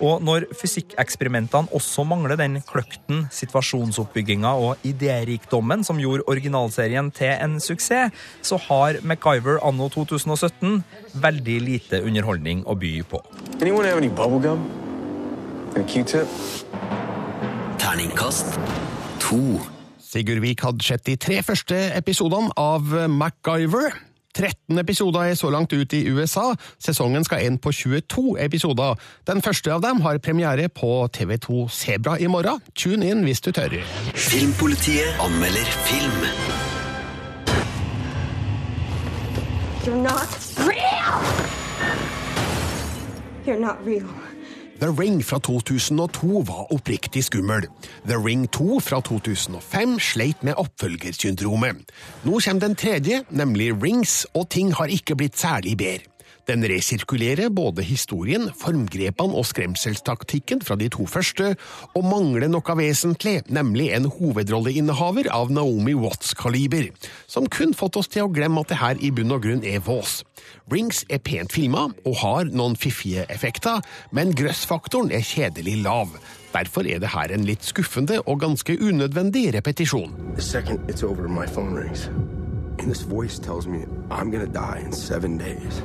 Og 0.00 0.22
når 0.24 0.46
fysikkeksperimentene 0.56 1.68
også 1.76 2.06
mangler 2.08 2.38
den 2.40 2.56
kløkten, 2.64 3.26
situasjonsoppbygginga 3.34 4.54
og 4.56 4.88
idérikdommen 4.88 5.84
som 5.84 6.00
gjorde 6.00 6.24
originalserien 6.32 7.12
til 7.12 7.34
en 7.36 7.58
suksess, 7.60 8.16
så 8.40 8.56
har 8.70 9.02
MacGyver 9.04 9.60
anno 9.60 9.90
2017 9.92 10.80
veldig 11.20 11.60
lite 11.68 12.00
underholdning 12.00 12.64
å 12.64 12.78
by 12.78 12.94
på. 13.12 13.20
Terningkast 17.78 18.56
to. 19.20 19.60
Sigurd 20.00 20.40
Vik 20.40 20.64
hadde 20.64 20.84
sett 20.84 21.04
de 21.04 21.20
tre 21.20 21.42
første 21.44 21.76
episodene 21.92 22.54
av 22.56 22.94
MacGyver. 23.12 24.07
13 24.38 24.78
episoder 24.78 25.20
er 25.20 25.34
så 25.34 25.50
langt 25.50 25.72
ut 25.72 25.92
i 25.92 26.04
USA. 26.10 26.54
Sesongen 26.78 27.24
skal 27.24 27.46
ende 27.46 27.58
på 27.58 27.72
22 27.72 28.36
episoder. 28.44 28.94
Den 29.26 29.42
første 29.42 29.72
av 29.72 29.82
dem 29.82 30.00
har 30.00 30.18
premiere 30.22 30.68
på 30.68 31.08
TV2 31.16 31.66
Sebra 31.68 32.16
i 32.20 32.30
morgen. 32.30 32.62
Tune 32.78 33.10
inn 33.10 33.24
hvis 33.26 33.42
du 33.42 33.50
tør. 33.52 33.74
Filmpolitiet 34.14 35.18
anmelder 35.18 35.74
film. 35.88 36.22
You're 39.84 40.02
not 40.02 40.28
real! 40.68 41.18
You're 43.46 43.60
not 43.60 43.76
real. 43.86 44.27
The 44.78 44.90
Ring 45.00 45.24
fra 45.24 45.38
2002 45.38 46.44
var 46.46 46.72
oppriktig 46.72 47.24
skummel. 47.24 47.64
The 48.06 48.14
Ring 48.26 48.46
2 48.52 48.80
fra 48.80 49.00
2005 49.00 49.98
sleit 49.98 50.44
med 50.46 50.54
oppfølgersyndromet. 50.54 51.90
Nå 52.24 52.38
kommer 52.44 52.62
den 52.62 52.76
tredje, 52.78 53.24
nemlig 53.30 53.72
Rings, 53.82 54.26
og 54.34 54.46
ting 54.50 54.70
har 54.74 54.86
ikke 54.86 55.16
blitt 55.18 55.38
særlig 55.38 55.76
bedre. 55.76 56.06
Den 56.48 56.62
resirkulerer 56.64 57.50
både 57.52 57.82
historien, 57.84 58.46
formgrepene 58.56 59.36
og 59.36 59.44
skremselstaktikken 59.50 60.62
fra 60.64 60.78
de 60.80 60.86
to 60.88 61.04
første, 61.04 61.50
og 61.92 62.06
mangler 62.08 62.48
noe 62.48 62.76
vesentlig, 62.78 63.42
nemlig 63.52 63.90
en 63.92 64.06
hovedrolleinnehaver 64.08 65.28
av 65.28 65.52
Naomi 65.52 65.92
Watts-kaliber, 65.92 66.88
som 67.28 67.50
kun 67.52 67.76
fått 67.76 67.98
oss 68.00 68.08
til 68.08 68.24
å 68.24 68.32
glemme 68.32 68.62
at 68.64 68.72
det 68.72 68.80
her 68.80 69.02
i 69.04 69.10
bunn 69.12 69.34
og 69.36 69.44
grunn 69.44 69.60
er 69.60 69.84
vås. 69.84 70.22
Rings 70.72 71.02
er 71.12 71.20
pent 71.20 71.52
filma 71.52 71.90
og 72.08 72.16
har 72.22 72.48
noen 72.48 72.78
fiffige 72.80 73.26
effekter, 73.28 73.84
men 74.16 74.32
grøssfaktoren 74.32 75.12
er 75.12 75.28
kjedelig 75.28 75.82
lav. 75.84 76.16
Derfor 76.54 76.88
er 76.88 77.02
det 77.04 77.12
her 77.12 77.28
en 77.28 77.44
litt 77.44 77.68
skuffende 77.68 78.22
og 78.24 78.40
ganske 78.46 78.72
unødvendig 78.80 79.50
repetisjon. 79.58 80.16
Second 80.40 80.80
over, 81.04 81.28
my 81.28 81.44
phone 81.44 81.76
rings. 81.76 82.08
And 82.78 82.88
this 82.88 83.02
voice 83.02 83.38
tells 83.38 83.66
me 83.66 83.84
I'm 84.10 84.30
gonna 84.30 84.46
die 84.46 84.80
in 84.86 84.92
seven 84.92 85.36
days. 85.36 85.82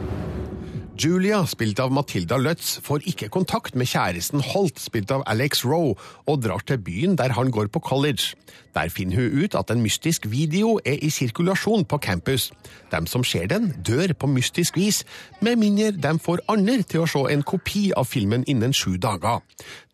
Julia, 0.94 1.40
spilt 1.50 1.80
av 1.82 1.90
Matilda 1.90 2.38
Lutz, 2.38 2.76
får 2.86 3.02
ikke 3.10 3.32
kontakt 3.34 3.74
med 3.74 3.90
kjæresten 3.90 4.44
Holt, 4.46 4.78
spilt 4.78 5.10
av 5.12 5.24
Alex 5.26 5.64
Rowe, 5.66 5.96
og 6.30 6.44
drar 6.46 6.62
til 6.70 6.78
byen 6.86 7.18
der 7.18 7.34
han 7.34 7.50
går 7.50 7.72
på 7.74 7.82
college. 7.82 8.36
Der 8.74 8.90
finner 8.90 9.16
hun 9.16 9.44
ut 9.44 9.56
at 9.56 9.72
en 9.72 9.82
mystisk 9.82 10.26
video 10.32 10.80
er 10.86 10.98
i 11.02 11.10
sirkulasjon 11.10 11.86
på 11.86 11.98
campus. 11.98 12.52
De 12.92 13.02
som 13.08 13.24
ser 13.24 13.48
den, 13.48 13.72
dør 13.88 14.14
på 14.20 14.28
mystisk 14.28 14.78
vis, 14.78 15.04
med 15.42 15.56
mindre 15.62 15.92
de 15.92 16.20
får 16.20 16.42
andre 16.50 16.82
til 16.82 17.04
å 17.04 17.10
se 17.10 17.24
en 17.34 17.44
kopi 17.46 17.92
av 17.98 18.10
filmen 18.10 18.46
innen 18.48 18.74
sju 18.74 18.98
dager. 18.98 19.44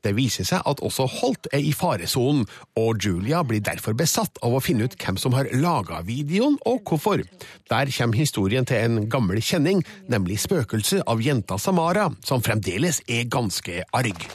Det 0.04 0.14
viser 0.16 0.48
seg 0.48 0.64
at 0.70 0.80
også 0.86 1.10
Holt 1.20 1.50
er 1.52 1.60
i 1.60 1.74
faresonen, 1.76 2.46
og 2.80 3.04
Julia 3.04 3.42
blir 3.44 3.64
derfor 3.64 3.98
besatt 4.00 4.40
av 4.46 4.56
å 4.56 4.62
finne 4.64 4.88
ut 4.88 4.96
hvem 4.96 5.20
som 5.20 5.36
har 5.36 5.52
laga 5.60 6.00
videoen, 6.08 6.56
og 6.66 6.88
hvorfor. 6.88 7.26
Der 7.70 7.92
kommer 7.98 8.18
historien 8.18 8.66
til 8.66 8.80
en 8.80 9.10
gammel 9.12 9.44
kjenning, 9.44 9.84
nemlig 10.08 10.40
spøkelset 10.40 11.04
av 11.08 11.20
jenta 11.24 11.60
Samara, 11.60 12.10
som 12.24 12.44
fremdeles 12.46 13.04
er 13.08 13.28
ganske 13.28 13.84
arg. 13.92 14.30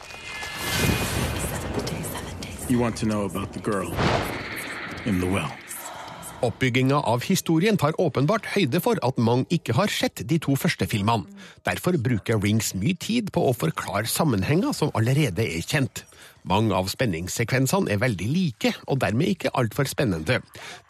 You 2.75 2.81
want 2.81 2.97
to 2.97 3.07
know 3.07 3.23
about 3.25 3.53
the 3.53 3.61
girl 3.61 3.95
in 5.07 5.21
the 5.21 5.27
well. 5.31 5.53
Oppbygginga 6.43 6.97
av 7.07 7.23
historien 7.23 7.77
tar 7.79 7.95
åpenbart 8.03 8.49
høyde 8.51 8.81
for 8.83 8.99
at 9.07 9.21
mange 9.23 9.47
ikke 9.55 9.77
har 9.79 9.93
sett 9.95 10.25
de 10.27 10.41
to 10.43 10.57
første 10.59 10.89
filmene. 10.91 11.31
Derfor 11.63 11.95
bruker 12.03 12.41
Rings 12.43 12.73
mye 12.75 12.99
tid 12.99 13.31
på 13.31 13.45
å 13.47 13.55
forklare 13.55 14.11
sammenhenger 14.11 14.75
som 14.75 14.91
allerede 14.99 15.47
er 15.47 15.63
kjent. 15.63 16.03
Mange 16.45 16.77
av 16.77 16.91
spenningssekvensene 16.93 17.89
er 17.95 18.01
veldig 18.03 18.27
like, 18.29 18.75
og 18.93 18.99
dermed 19.01 19.31
ikke 19.33 19.53
altfor 19.57 19.89
spennende. 19.89 20.43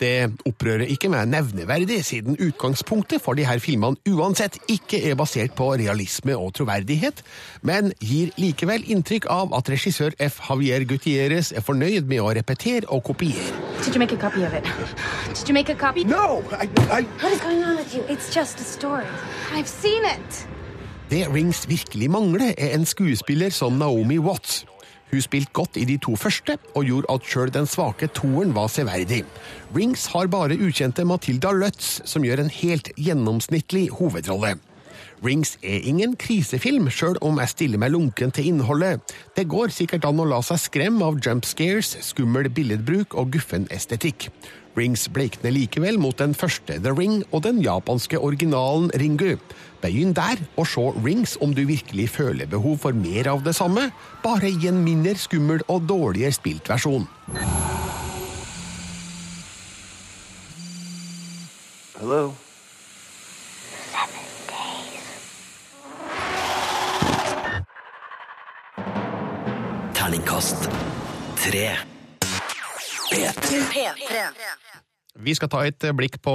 Det 0.02 0.32
opprører 0.50 0.90
ikke 0.90 1.10
meg 1.12 1.28
nevneverdig, 1.30 2.00
siden 2.02 2.34
utgangspunktet 2.42 3.22
for 3.22 3.38
de 3.38 3.46
her 3.46 3.62
filmene 3.62 4.00
uansett 4.10 4.58
ikke 4.66 4.98
er 5.06 5.14
basert 5.14 5.54
på 5.54 5.68
realisme 5.78 6.34
og 6.34 6.56
troverdighet, 6.58 7.22
men 7.62 7.92
gir 8.02 8.34
likevel 8.40 8.82
inntrykk 8.90 9.28
av 9.30 9.54
at 9.54 9.70
regissør 9.70 10.16
F. 10.26 10.40
Javier 10.48 10.88
Gutierrez 10.90 11.52
er 11.54 11.62
fornøyd 11.62 12.10
med 12.10 12.24
å 12.24 12.34
repetere 12.34 12.90
og 12.90 13.04
kopiere. 13.06 13.54
Did 13.84 13.94
you 13.94 14.02
make 14.02 14.12
a 14.12 14.18
copy 14.18 14.42
of 14.42 14.58
it? 14.58 14.66
Did 15.38 15.48
you 15.48 15.54
make 15.54 15.70
a 15.70 15.78
copy? 15.78 16.02
No! 16.02 16.42
I, 16.50 16.66
I... 16.90 17.06
What 17.22 17.32
is 17.32 17.40
going 17.40 17.62
on 17.62 17.76
with 17.76 17.94
you? 17.94 18.02
It's 18.08 18.34
just 18.34 18.58
a 18.58 18.64
story. 18.64 19.06
I've 19.52 19.68
seen 19.68 20.02
it. 20.04 20.48
Det 21.10 21.28
Rings 21.34 21.68
virkelig 21.68 22.10
mangler, 22.10 22.54
er 22.58 22.74
en 22.74 22.84
skuespiller 22.84 23.50
som 23.50 23.72
Naomi 23.72 24.18
Watts. 24.18 24.64
Hun 25.12 25.22
spilte 25.22 25.52
godt 25.54 25.78
i 25.80 25.84
de 25.88 25.96
to 26.02 26.16
første, 26.18 26.58
og 26.74 26.86
gjorde 26.88 27.10
at 27.14 27.26
sjøl 27.28 27.52
den 27.54 27.66
svake 27.70 28.08
toeren 28.16 28.54
var 28.56 28.70
severdig. 28.72 29.22
Rings 29.76 30.06
har 30.12 30.30
bare 30.32 30.58
ukjente 30.58 31.04
Matilda 31.06 31.52
Lutz, 31.54 32.00
som 32.08 32.24
gjør 32.26 32.44
en 32.44 32.54
helt 32.62 32.90
gjennomsnittlig 32.96 33.88
hovedrolle. 33.98 34.56
Rings 35.24 35.54
er 35.64 35.80
ingen 35.88 36.18
krisefilm, 36.20 36.90
sjøl 36.92 37.16
om 37.24 37.38
jeg 37.40 37.48
stiller 37.54 37.80
meg 37.80 37.94
lunken 37.94 38.32
til 38.34 38.50
innholdet. 38.50 39.14
Det 39.32 39.46
går 39.48 39.72
sikkert 39.72 40.04
an 40.04 40.20
å 40.20 40.26
la 40.28 40.42
seg 40.44 40.60
skremme 40.60 41.06
av 41.06 41.16
jump 41.24 41.48
scares, 41.48 41.94
skummel 42.04 42.50
billedbruk 42.52 43.16
og 43.16 43.32
guffen 43.32 43.64
estetikk. 43.72 44.28
Rings 44.76 45.06
bleikner 45.08 45.54
likevel 45.54 45.96
mot 46.02 46.18
den 46.20 46.34
første 46.36 46.76
The 46.82 46.92
Ring 46.92 47.22
og 47.30 47.46
den 47.46 47.62
japanske 47.64 48.20
originalen 48.20 48.90
Ringu. 49.00 49.38
Begynn 49.80 50.12
der 50.12 50.44
og 50.60 50.68
se 50.68 50.84
Rings 51.00 51.38
om 51.40 51.56
du 51.56 51.64
virkelig 51.72 52.10
føler 52.18 52.50
behov 52.50 52.82
for 52.84 52.92
mer 52.92 53.32
av 53.32 53.46
det 53.46 53.56
samme, 53.56 53.88
bare 54.20 54.52
i 54.52 54.68
en 54.68 54.84
mindre 54.84 55.16
skummel 55.16 55.64
og 55.72 55.88
dårligere 55.88 56.36
spilt 56.36 56.68
versjon. 56.68 57.08
Hello? 61.96 62.34
Terningkast 70.34 70.64
tre. 71.38 71.68
P3. 73.06 73.84
Vi 75.22 75.34
skal 75.38 75.50
ta 75.52 75.60
et 75.62 75.86
blikk 75.94 76.18
på 76.24 76.34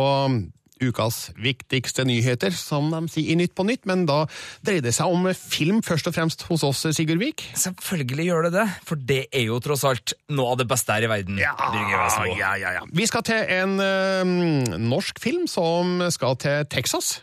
ukas 0.79 1.33
viktigste 1.35 2.05
nyheter, 2.07 2.55
som 2.55 2.87
de 2.93 3.01
sier 3.11 3.33
i 3.33 3.35
Nytt 3.35 3.51
på 3.57 3.65
Nytt, 3.67 3.83
men 3.89 4.05
da 4.07 4.21
dreier 4.63 4.85
det 4.85 4.93
seg 4.95 5.11
om 5.11 5.27
film 5.35 5.83
først 5.83 6.07
og 6.07 6.15
fremst 6.15 6.47
hos 6.47 6.63
oss, 6.63 6.85
Sigurd 6.95 7.19
Vik. 7.19 7.43
Selvfølgelig 7.59 8.29
gjør 8.29 8.47
det 8.47 8.53
det, 8.55 8.67
for 8.87 9.03
det 9.11 9.21
er 9.35 9.49
jo 9.49 9.59
tross 9.67 9.83
alt 9.89 10.15
noe 10.31 10.53
av 10.55 10.61
det 10.63 10.69
beste 10.71 10.95
her 10.95 11.09
i 11.09 11.11
verden. 11.11 11.43
Ja, 11.43 11.51
ja, 11.59 12.55
ja, 12.55 12.75
ja. 12.79 12.87
Vi 12.87 13.09
skal 13.09 13.27
til 13.27 13.51
en 13.59 13.81
ø, 13.83 14.79
norsk 14.79 15.19
film 15.19 15.43
som 15.51 15.99
skal 16.15 16.39
til 16.39 16.63
Texas. 16.71 17.17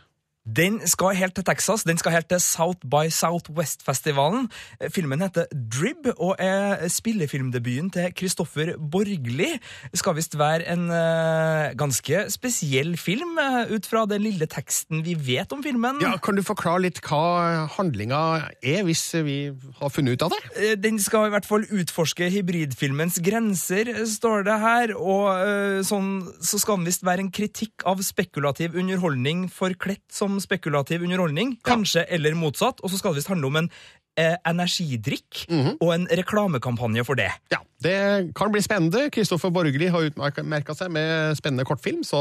Den 0.46 0.78
skal 0.86 1.16
helt 1.18 1.34
til 1.34 1.44
Texas. 1.44 1.82
Den 1.82 1.98
skal 1.98 2.12
helt 2.14 2.28
til 2.30 2.38
South 2.40 2.86
by 2.86 3.08
Southwest-festivalen. 3.10 4.46
Filmen 4.94 5.24
heter 5.24 5.48
Drib 5.50 6.06
og 6.16 6.36
er 6.38 6.86
spillefilmdebuten 6.88 7.90
til 7.90 8.12
Kristoffer 8.14 8.76
Borgli. 8.78 9.48
Det 9.90 9.98
skal 9.98 10.14
visst 10.14 10.38
være 10.38 10.68
en 10.70 10.84
uh, 10.86 11.74
ganske 11.74 12.20
spesiell 12.30 12.94
film, 12.96 13.40
uh, 13.42 13.66
ut 13.74 13.88
fra 13.90 14.04
den 14.06 14.22
lille 14.22 14.46
teksten 14.46 15.02
vi 15.02 15.16
vet 15.18 15.50
om 15.52 15.64
filmen. 15.66 15.98
Ja, 16.04 16.14
Kan 16.22 16.38
du 16.38 16.44
forklare 16.46 16.84
litt 16.84 17.02
hva 17.02 17.66
handlinga 17.74 18.22
er, 18.62 18.84
hvis 18.86 19.02
vi 19.26 19.50
har 19.80 19.90
funnet 19.90 20.14
ut 20.14 20.28
av 20.28 20.36
det? 20.36 20.40
Uh, 20.54 20.76
Den 20.78 21.02
skal 21.02 21.26
i 21.26 21.34
hvert 21.34 21.48
fall 21.48 21.66
utforske 21.66 22.30
hybridfilmens 22.30 23.18
grenser, 23.18 23.90
står 24.06 24.46
det 24.46 24.60
her. 24.62 24.94
Og 24.94 25.82
sånn, 25.86 26.10
så 26.38 26.62
skal 26.62 26.78
den 26.78 26.86
visst 26.86 27.02
være 27.06 27.26
en 27.26 27.34
kritikk 27.34 27.82
av 27.88 27.98
spekulativ 28.06 28.78
underholdning 28.78 29.48
forkledt 29.50 30.06
som 30.14 30.35
spekulativ 30.40 31.02
underholdning. 31.06 31.56
Kanskje 31.66 32.06
eller 32.08 32.34
motsatt. 32.38 32.80
Og 32.82 32.90
så 32.90 32.98
skal 33.00 33.12
det 33.14 33.20
visst 33.22 33.30
handle 33.32 33.46
om 33.50 33.56
en 33.62 33.70
eh, 34.18 34.36
energidrikk 34.48 35.46
og 35.80 35.90
en 35.94 36.06
reklamekampanje 36.08 37.04
for 37.04 37.14
det. 37.18 37.30
Ja, 37.52 37.58
Det 37.82 38.32
kan 38.34 38.52
bli 38.52 38.62
spennende. 38.64 39.10
Kristoffer 39.12 39.50
Borgli 39.52 39.88
har 39.92 40.08
utmerka 40.08 40.74
seg 40.74 40.90
med 40.90 41.36
spennende 41.36 41.64
kortfilm. 41.68 42.02
Så, 42.04 42.16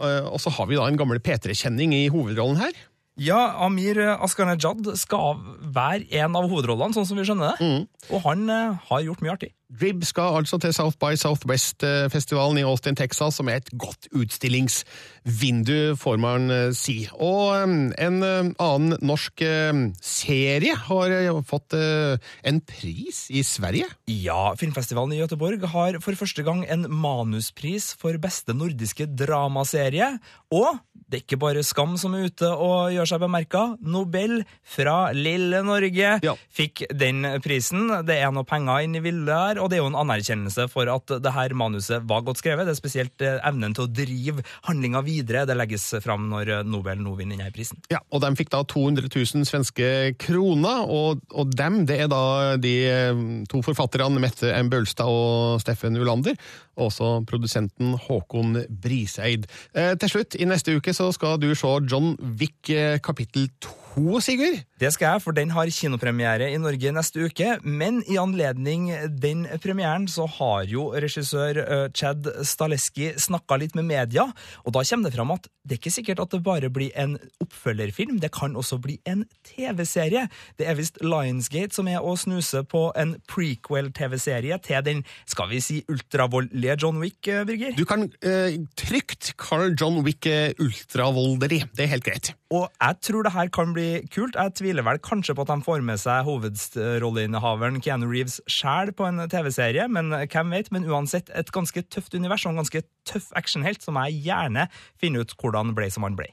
øh, 0.00 0.24
og 0.32 0.40
så 0.40 0.50
har 0.50 0.66
vi 0.66 0.76
da 0.76 0.86
en 0.88 0.96
gammel 0.96 1.20
P3-kjenning 1.20 1.92
i 1.94 2.08
hovedrollen 2.08 2.56
her. 2.56 2.72
Ja, 3.20 3.52
Amir 3.66 3.98
Asghanejad 4.16 4.94
skal 4.96 5.36
være 5.60 6.06
en 6.22 6.36
av 6.38 6.46
hovedrollene, 6.48 6.94
sånn 6.96 7.04
som 7.04 7.18
vi 7.20 7.26
skjønner 7.28 7.58
det. 7.58 7.88
Og 8.14 8.22
han 8.24 8.48
eh, 8.48 8.78
har 8.88 9.02
gjort 9.04 9.20
mye 9.20 9.34
artig. 9.34 9.50
Drib 9.70 10.02
skal 10.02 10.40
altså 10.40 10.58
til 10.58 10.72
South 10.74 10.98
by 10.98 11.14
Southwest-festivalen 11.14 12.58
i 12.58 12.64
Austin, 12.66 12.96
Texas, 12.98 13.36
som 13.38 13.48
er 13.48 13.60
et 13.60 13.70
godt 13.78 14.08
utstillingsvindu, 14.18 15.94
får 16.00 16.18
man 16.18 16.50
eh, 16.50 16.72
si. 16.74 17.04
Og 17.14 17.54
eh, 17.54 17.76
en 18.02 18.18
eh, 18.26 18.50
annen 18.58 18.96
norsk 19.06 19.44
eh, 19.46 19.82
serie 20.02 20.74
har 20.74 21.14
fått 21.46 21.76
en 21.78 22.58
pris 22.66 23.22
i 23.30 23.44
Sverige. 23.46 23.86
Ja, 24.10 24.56
Filmfestivalen 24.58 25.14
i 25.14 25.20
Göteborg 25.22 25.62
har 25.70 26.00
for 26.02 26.18
første 26.18 26.42
gang 26.46 26.64
en 26.66 26.88
manuspris 26.90 27.92
for 28.00 28.18
beste 28.22 28.56
nordiske 28.56 29.06
dramaserie. 29.06 30.16
Og 30.50 30.80
det 31.10 31.20
er 31.20 31.24
ikke 31.24 31.40
bare 31.42 31.62
Skam 31.66 31.96
som 31.98 32.14
er 32.14 32.28
ute 32.30 32.48
og 32.50 32.90
gjør 32.94 33.08
seg 33.12 33.22
bemerka. 33.22 33.62
Nobel 33.82 34.40
fra 34.66 35.10
lille 35.14 35.62
Norge 35.66 36.18
fikk 36.54 36.84
den 36.94 37.26
prisen. 37.42 37.88
Det 38.06 38.18
er 38.18 38.34
noe 38.34 38.46
penger 38.46 38.86
inni 38.86 39.02
bildet 39.02 39.34
her, 39.34 39.59
og 39.60 39.70
det 39.70 39.78
er 39.78 39.82
jo 39.84 39.90
en 39.90 39.98
anerkjennelse 40.00 40.66
for 40.72 40.90
at 40.90 41.14
det 41.22 41.34
her 41.34 41.54
manuset 41.58 42.04
var 42.08 42.24
godt 42.26 42.40
skrevet. 42.40 42.66
Det 42.68 42.74
er 42.74 42.80
spesielt 42.80 43.24
eh, 43.24 43.38
evnen 43.46 43.74
til 43.76 43.86
å 43.86 43.90
drive 43.92 44.44
handlinga 44.68 45.02
videre. 45.06 45.46
Det 45.48 45.56
legges 45.58 45.86
fram 46.04 46.28
når 46.32 46.52
eh, 46.56 46.62
Nobel 46.66 47.00
nå 47.02 47.14
vinner 47.18 47.38
denne 47.38 47.54
prisen. 47.54 47.80
Ja, 47.92 48.02
og 48.10 48.24
de 48.24 48.32
fikk 48.38 48.52
da 48.54 48.62
200 48.66 49.08
000 49.08 49.48
svenske 49.48 49.90
kroner, 50.20 50.84
og, 50.90 51.22
og 51.30 51.54
dem, 51.56 51.82
det 51.88 52.00
er 52.04 52.10
da 52.12 52.24
de 52.60 52.74
eh, 52.90 53.24
to 53.50 53.62
forfatterne 53.66 54.20
Mette 54.20 54.50
M. 54.56 54.72
Bølstad 54.72 55.08
og 55.08 55.60
Steffen 55.62 55.98
Ulander, 56.00 56.36
og 56.80 56.88
også 56.90 57.12
produsenten 57.28 57.94
Håkon 58.08 58.64
Briseid. 58.82 59.46
Eh, 59.74 59.94
til 60.00 60.14
slutt, 60.16 60.36
i 60.40 60.48
neste 60.48 60.76
uke 60.76 60.94
så 60.96 61.10
skal 61.14 61.38
du 61.40 61.52
se 61.54 61.76
John 61.90 62.16
Wick 62.40 62.72
kapittel 63.04 63.20
kapittel 63.20 63.79
2, 63.94 64.20
Sigurd. 64.24 64.60
Det 64.80 64.88
skal 64.94 65.14
jeg, 65.14 65.22
for 65.24 65.36
den 65.36 65.50
har 65.52 65.68
kinopremiere 65.74 66.48
i 66.52 66.58
Norge 66.60 66.92
neste 66.94 67.26
uke. 67.26 67.56
Men 67.64 68.00
i 68.08 68.16
anledning 68.20 68.88
den 69.20 69.44
premieren 69.62 70.06
så 70.08 70.26
har 70.38 70.68
jo 70.70 70.90
regissør 70.94 71.60
Chad 71.96 72.28
Staleski 72.46 73.10
snakka 73.20 73.58
litt 73.60 73.76
med 73.76 73.88
media, 73.90 74.28
og 74.64 74.74
da 74.76 74.84
kommer 74.86 75.10
det 75.10 75.16
fram 75.16 75.34
at 75.34 75.48
det 75.60 75.76
er 75.76 75.80
ikke 75.82 75.92
sikkert 75.92 76.22
at 76.24 76.32
det 76.32 76.40
bare 76.42 76.70
blir 76.72 76.94
en 76.98 77.18
oppfølgerfilm, 77.42 78.18
det 78.22 78.32
kan 78.32 78.56
også 78.56 78.78
bli 78.82 78.96
en 79.08 79.26
TV-serie. 79.46 80.26
Det 80.58 80.66
er 80.68 80.78
visst 80.78 80.98
Lionsgate 81.04 81.76
som 81.76 81.90
er 81.90 82.00
å 82.00 82.14
snuse 82.18 82.62
på 82.64 82.86
en 82.98 83.16
prequel-TV-serie 83.30 84.56
til 84.64 84.86
den, 84.86 85.04
skal 85.28 85.50
vi 85.52 85.60
si, 85.64 85.80
ultravoldelige 85.92 86.78
John 86.80 87.02
Wick, 87.02 87.20
Birger? 87.22 87.76
Du 87.76 87.84
kan 87.88 88.08
eh, 88.24 88.56
trygt 88.80 89.34
kalle 89.40 89.74
John 89.76 90.00
Wick 90.06 90.24
ultravolderi. 90.24 90.60
ultravoldelig. 90.64 91.62
Det 91.76 91.84
er 91.84 91.92
helt 91.94 92.06
greit. 92.08 92.32
Og 92.50 92.66
jeg 92.80 92.96
tror 93.06 93.22
det 93.26 93.32
her 93.36 93.50
kan 93.54 93.74
bli 93.80 93.88
kult. 94.12 94.36
Jeg 94.36 94.56
tviler 94.58 94.86
vel 94.86 95.00
kanskje 95.02 95.34
på 95.36 95.44
at 95.46 95.52
de 95.52 95.64
får 95.64 95.84
med 95.86 96.00
seg 96.00 96.26
hovedrolleinnehaveren 96.28 97.80
Keanu 97.84 98.08
Reeves 98.10 98.40
sjæl 98.50 98.92
på 98.96 99.08
en 99.08 99.24
TV-serie, 99.30 99.88
men 99.88 100.12
hvem 100.12 100.52
vet? 100.54 100.70
Men 100.74 100.88
uansett 100.88 101.32
et 101.36 101.52
ganske 101.54 101.84
tøft 101.88 102.14
univers 102.16 102.44
og 102.46 102.54
en 102.54 102.62
ganske 102.62 102.84
tøff 103.08 103.30
actionhelt 103.38 103.82
som 103.84 103.98
jeg 104.04 104.20
gjerne 104.28 104.68
finner 105.00 105.24
ut 105.24 105.34
hvordan 105.40 105.74
ble 105.76 105.88
som 105.92 106.06
han 106.06 106.18
ble. 106.18 106.30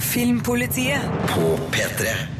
Filmpolitiet 0.00 1.26
på 1.32 1.56
P3. 1.74 2.39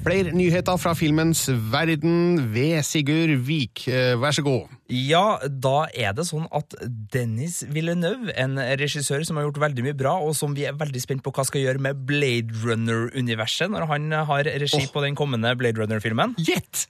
Flere 0.00 0.32
nyheter 0.32 0.78
fra 0.80 0.94
filmens 0.96 1.42
verden 1.70 2.38
ved 2.54 2.80
Sigurd 2.88 3.34
Vik. 3.44 3.82
Eh, 3.92 4.14
Vær 4.20 4.32
så 4.32 4.42
god. 4.46 4.70
Ja, 4.88 5.36
da 5.44 5.84
er 5.92 6.14
det 6.16 6.24
sånn 6.26 6.46
at 6.56 6.72
Dennis 7.12 7.58
Villeneuve, 7.68 8.32
en 8.40 8.56
regissør 8.80 9.26
som 9.28 9.36
har 9.36 9.44
gjort 9.46 9.60
veldig 9.60 9.84
mye 9.84 9.98
bra, 10.00 10.14
og 10.24 10.32
som 10.38 10.56
vi 10.56 10.64
er 10.66 10.78
veldig 10.80 11.02
spent 11.04 11.22
på 11.26 11.32
hva 11.36 11.44
skal 11.46 11.66
gjøre 11.66 11.82
med 11.84 12.00
Blade 12.08 12.56
Runner-universet 12.64 13.68
når 13.74 13.86
han 13.92 14.08
har 14.30 14.48
regi 14.64 14.86
på 14.90 15.04
den 15.04 15.18
kommende 15.20 15.52
Blade 15.60 15.82
Runner-filmen. 15.82 16.32
Gjett! 16.48 16.86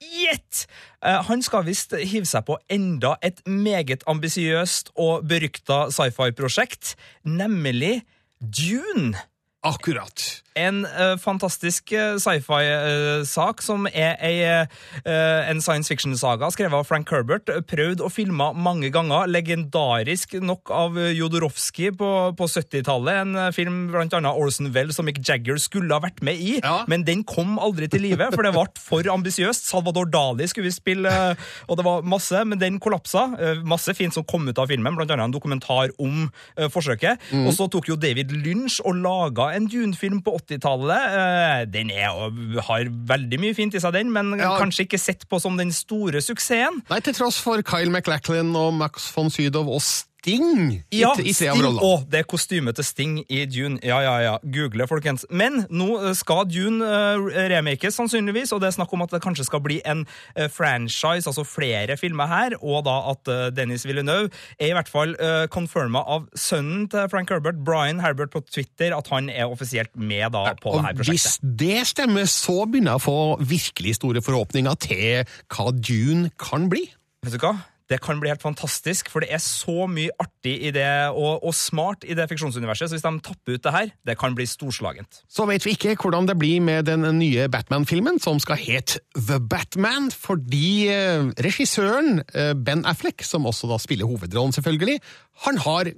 Gjett! 0.00 0.66
Eh, 1.04 1.16
Han 1.30 1.40
skal 1.44 1.64
visst 1.66 1.96
hive 1.96 2.28
seg 2.28 2.44
på 2.48 2.60
enda 2.72 3.16
et 3.24 3.40
meget 3.48 4.04
ambisiøst 4.08 4.92
og 5.00 5.24
berykta 5.28 5.86
sci-fi-prosjekt, 5.96 6.92
nemlig 7.24 8.02
Dune. 8.40 9.16
Akkurat. 9.60 10.42
En 10.58 10.82
uh, 10.82 11.14
fantastisk 11.20 11.92
eh, 11.94 12.16
sci-fi-sak 12.18 13.60
som 13.62 13.84
er 13.86 14.16
ei, 14.24 14.38
eh, 14.42 15.50
en 15.50 15.60
science 15.62 15.86
fiction-saga 15.92 16.48
skrevet 16.50 16.74
av 16.74 16.88
Frank 16.88 17.10
Herbert. 17.12 17.46
Prøvd 17.70 18.02
og 18.02 18.10
filma 18.10 18.50
mange 18.52 18.90
ganger. 18.90 19.30
Legendarisk 19.30 20.34
nok 20.42 20.72
av 20.74 20.98
Jodorowsky 20.98 21.92
på, 21.94 22.10
på 22.36 22.48
70-tallet. 22.50 23.20
En 23.22 23.38
eh, 23.38 23.50
film 23.54 23.78
blant 23.92 24.16
annet 24.16 24.40
Orson 24.42 24.72
Well 24.74 24.90
og 24.90 25.06
Mick 25.06 25.20
Jagger 25.22 25.60
skulle 25.62 25.94
ha 25.94 26.02
vært 26.02 26.18
med 26.26 26.42
i, 26.42 26.56
men 26.90 27.06
den 27.06 27.22
kom 27.28 27.54
aldri 27.62 27.86
til 27.90 28.02
live, 28.08 28.32
for 28.34 28.46
det 28.46 28.52
ble 28.56 28.66
for 28.82 29.12
ambisiøst. 29.14 29.70
Salvador 29.70 30.10
Dali 30.10 30.48
skulle 30.50 30.66
vi 30.66 30.74
spille, 30.74 31.14
eh, 31.30 31.46
og 31.70 31.78
det 31.78 31.86
var 31.86 32.02
masse, 32.02 32.42
men 32.48 32.60
den 32.60 32.80
kollapsa. 32.82 33.28
Eh, 33.38 33.62
Masse 33.70 33.94
fint 33.94 34.14
som 34.16 34.26
kom 34.26 34.48
ut 34.48 34.58
av 34.58 34.66
filmen, 34.72 34.96
blant 34.98 35.14
annet 35.14 35.28
en 35.28 35.36
dokumentar 35.36 35.94
om 36.02 36.26
eh, 36.56 36.66
forsøket. 36.72 37.22
Mm. 37.30 37.46
Og 37.46 37.54
så 37.54 37.70
tok 37.70 37.92
jo 37.92 38.00
David 38.00 38.34
Lynch 38.34 38.80
og 38.82 38.98
laga 38.98 39.49
en 39.56 39.66
Dune-film 39.70 40.20
på 40.26 40.34
80-tallet. 40.38 41.16
Eh, 41.20 41.64
Den 41.70 41.90
er, 41.90 42.60
har 42.66 42.84
veldig 42.90 43.40
mye 43.40 43.54
fint 43.54 43.74
i 43.74 43.80
seg, 43.82 43.92
den, 43.96 44.12
men 44.12 44.34
Ja. 44.38 44.56
kanskje 44.60 44.86
ikke 44.86 44.98
sett 45.00 45.28
på 45.28 45.40
som 45.40 45.56
den 45.56 45.72
store 45.72 46.20
suksessen. 46.24 46.82
Nei, 46.90 47.00
til 47.00 47.14
tross 47.14 47.38
for 47.40 47.62
Kyle 47.62 47.90
MacLachlan 47.90 48.54
og 48.56 48.74
Max 48.74 49.10
von 49.14 49.30
Sydow 49.30 49.68
og 49.68 49.80
Sting 50.20 50.82
i, 50.92 51.00
Ja, 51.00 51.14
i 51.16 51.32
tre 51.32 51.48
av 51.48 51.56
rollene. 51.56 51.80
Å, 51.80 52.02
det 52.10 52.18
er 52.20 52.26
kostymet 52.28 52.76
til 52.76 52.84
Sting 52.84 53.14
i 53.24 53.44
Dune. 53.48 53.78
Ja, 53.86 54.02
ja, 54.04 54.16
ja. 54.20 54.34
Google, 54.44 54.84
folkens. 54.90 55.24
Men 55.32 55.62
nå 55.72 56.12
skal 56.18 56.44
Dune 56.50 56.84
uh, 56.84 57.30
remakes, 57.48 57.96
sannsynligvis, 57.96 58.52
og 58.52 58.60
det 58.60 58.68
er 58.68 58.76
snakk 58.76 58.92
om 58.96 59.06
at 59.06 59.14
det 59.14 59.22
kanskje 59.24 59.46
skal 59.48 59.62
bli 59.64 59.78
en 59.88 60.04
uh, 60.04 60.44
franchise, 60.52 61.24
altså 61.24 61.46
flere 61.48 61.96
filmer 62.00 62.28
her, 62.28 62.58
og 62.60 62.84
da 62.88 62.98
at 63.14 63.32
uh, 63.32 63.46
Dennis 63.54 63.86
Villeneuve 63.88 64.28
er 64.58 64.74
i 64.74 64.76
hvert 64.76 64.92
fall 64.92 65.16
uh, 65.16 65.46
confirma 65.52 66.04
av 66.04 66.28
sønnen 66.36 66.84
til 66.92 67.08
Frank 67.12 67.32
Herbert, 67.32 67.64
Brian 67.64 68.04
Herbert, 68.04 68.34
på 68.34 68.44
Twitter, 68.44 68.92
at 68.96 69.08
han 69.14 69.32
er 69.32 69.48
offisielt 69.48 69.94
med 69.96 70.36
da 70.36 70.52
på 70.60 70.76
Og 70.76 70.82
det 70.82 70.86
her 70.90 71.10
hvis 71.10 71.40
det 71.40 71.80
stemmer, 71.88 72.28
så 72.28 72.60
begynner 72.68 72.98
jeg 72.98 73.00
å 73.00 73.06
få 73.08 73.18
virkelig 73.40 73.96
store 74.02 74.20
forhåpninger 74.24 74.80
til 74.84 75.36
hva 75.48 75.70
Dune 75.72 76.30
kan 76.40 76.68
bli. 76.70 76.84
Vet 77.24 77.36
du 77.36 77.42
hva? 77.42 77.56
Det 77.90 77.98
kan 78.02 78.20
bli 78.22 78.30
helt 78.30 78.42
fantastisk, 78.44 79.10
for 79.10 79.24
det 79.24 79.32
er 79.34 79.40
så 79.42 79.88
mye 79.90 80.12
artig 80.22 80.54
i 80.68 80.70
det, 80.74 80.86
og, 81.10 81.42
og 81.42 81.54
smart 81.56 82.06
i 82.06 82.14
det 82.14 82.28
fiksjonsuniverset, 82.30 82.86
så 82.88 82.96
hvis 82.96 83.06
de 83.06 83.12
tapper 83.26 83.56
ut 83.56 83.64
det 83.64 83.74
her, 83.74 83.90
det 84.06 84.16
kan 84.20 84.36
bli 84.38 84.46
storslagent. 84.46 85.22
Så 85.26 85.46
vet 85.50 85.66
vi 85.66 85.74
ikke 85.74 85.96
hvordan 85.98 86.28
det 86.30 86.38
blir 86.38 86.62
med 86.62 86.86
den 86.86 87.04
nye 87.18 87.48
Batman-filmen, 87.50 88.20
som 88.22 88.38
skal 88.42 88.60
hete 88.62 89.02
The 89.18 89.40
Batman, 89.42 90.10
fordi 90.14 90.86
eh, 90.92 91.32
regissøren 91.42 92.22
eh, 92.30 92.54
Ben 92.54 92.86
Affleck, 92.86 93.26
som 93.26 93.48
også 93.50 93.70
da 93.70 93.80
spiller 93.82 94.06
hovedrollen 94.06 94.54
selvfølgelig, 94.54 95.00
han 95.48 95.58
har 95.66 95.90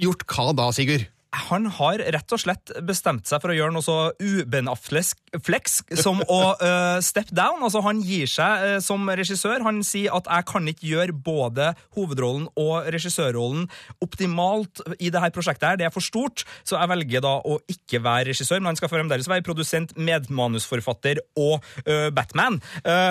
gjort 0.00 0.26
hva 0.30 0.52
da, 0.56 0.70
Sigurd? 0.74 1.10
Han 1.30 1.68
har 1.70 2.02
rett 2.10 2.32
og 2.34 2.40
slett 2.42 2.72
bestemt 2.82 3.28
seg 3.30 3.38
for 3.42 3.52
å 3.52 3.54
gjøre 3.54 3.74
noe 3.74 3.86
så 3.86 4.10
ubenaflex 4.18 5.14
som 6.02 6.22
å 6.26 6.40
uh, 6.58 6.98
step 7.10 7.30
down. 7.30 7.62
Altså, 7.62 7.82
han 7.86 8.00
gir 8.02 8.26
seg 8.30 8.64
uh, 8.64 8.78
som 8.82 9.06
regissør. 9.06 9.62
Han 9.62 9.82
sier 9.86 10.10
at 10.16 10.26
'jeg 10.26 10.48
kan 10.50 10.66
ikke 10.66 10.88
gjøre 10.90 11.14
både 11.14 11.70
hovedrollen 11.94 12.48
og 12.58 12.90
regissørrollen 12.90 13.68
optimalt 14.02 14.82
i 14.98 15.10
dette 15.10 15.30
prosjektet. 15.36 15.68
her. 15.68 15.76
Det 15.76 15.86
er 15.86 15.94
for 15.94 16.02
stort, 16.02 16.44
så 16.64 16.80
jeg 16.80 16.90
velger 16.90 17.22
da 17.22 17.36
å 17.46 17.60
ikke 17.70 18.02
være 18.02 18.32
regissør. 18.32 18.58
Men 18.58 18.74
han 18.74 18.80
skal 18.80 18.90
fremdeles 18.90 19.28
være 19.28 19.46
produsent, 19.46 19.94
medmanusforfatter 19.96 21.22
og 21.38 21.62
uh, 21.86 22.10
Batman. 22.10 22.58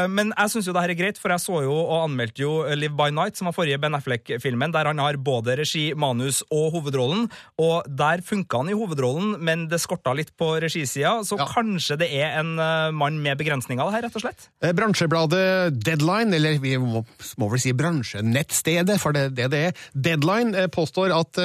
Men 0.10 0.34
jeg 0.34 0.51
syns 0.51 0.67
jo 0.67 0.73
det 0.73 0.82
her 0.82 0.91
er 0.91 0.97
greit, 0.97 1.17
for 1.21 1.32
jeg 1.32 1.41
så 1.43 1.62
jo 1.63 1.75
og 1.79 2.10
anmeldte 2.10 2.41
jo 2.41 2.63
Live 2.75 2.97
by 2.97 3.10
Night, 3.13 3.38
som 3.38 3.47
var 3.47 3.55
forrige 3.55 3.79
Ben 3.79 3.95
Affleck-filmen, 3.95 4.73
der 4.73 4.89
han 4.89 4.99
har 4.99 5.17
både 5.17 5.55
regi, 5.60 5.93
manus 5.93 6.41
og 6.49 6.73
hovedrollen. 6.75 7.29
Og 7.62 7.86
der 7.88 8.09
funka 8.26 8.60
han 8.62 8.69
i 8.72 8.76
hovedrollen, 8.78 9.36
men 9.45 9.67
det 9.72 9.80
skorta 9.82 10.13
litt 10.17 10.32
på 10.39 10.52
regisida, 10.63 11.19
så 11.26 11.38
kanskje 11.39 12.00
det 12.02 12.10
er 12.17 12.39
en 12.41 12.56
eh, 12.62 12.89
mann 12.95 13.19
med 13.24 13.39
begrensninger 13.39 13.91
her, 13.93 14.04
rett 14.06 14.17
og 14.17 14.24
slett. 14.24 14.50
Eh, 14.63 14.74
Bransjebladet 14.76 15.78
Deadline, 15.78 16.34
eller 16.36 16.60
vi 16.62 16.76
må, 16.82 17.04
må 17.41 17.50
vel 17.54 17.62
si 17.62 17.74
bransjenettstedet, 17.78 19.00
for 19.02 19.15
det 19.15 19.30
det 19.38 19.50
det 19.54 19.62
er, 19.69 19.86
Deadline 19.93 20.58
eh, 20.58 20.69
påstår 20.72 21.13
at 21.15 21.39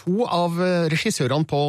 to 0.00 0.24
av 0.24 0.56
regissørene 0.90 1.46
på 1.48 1.60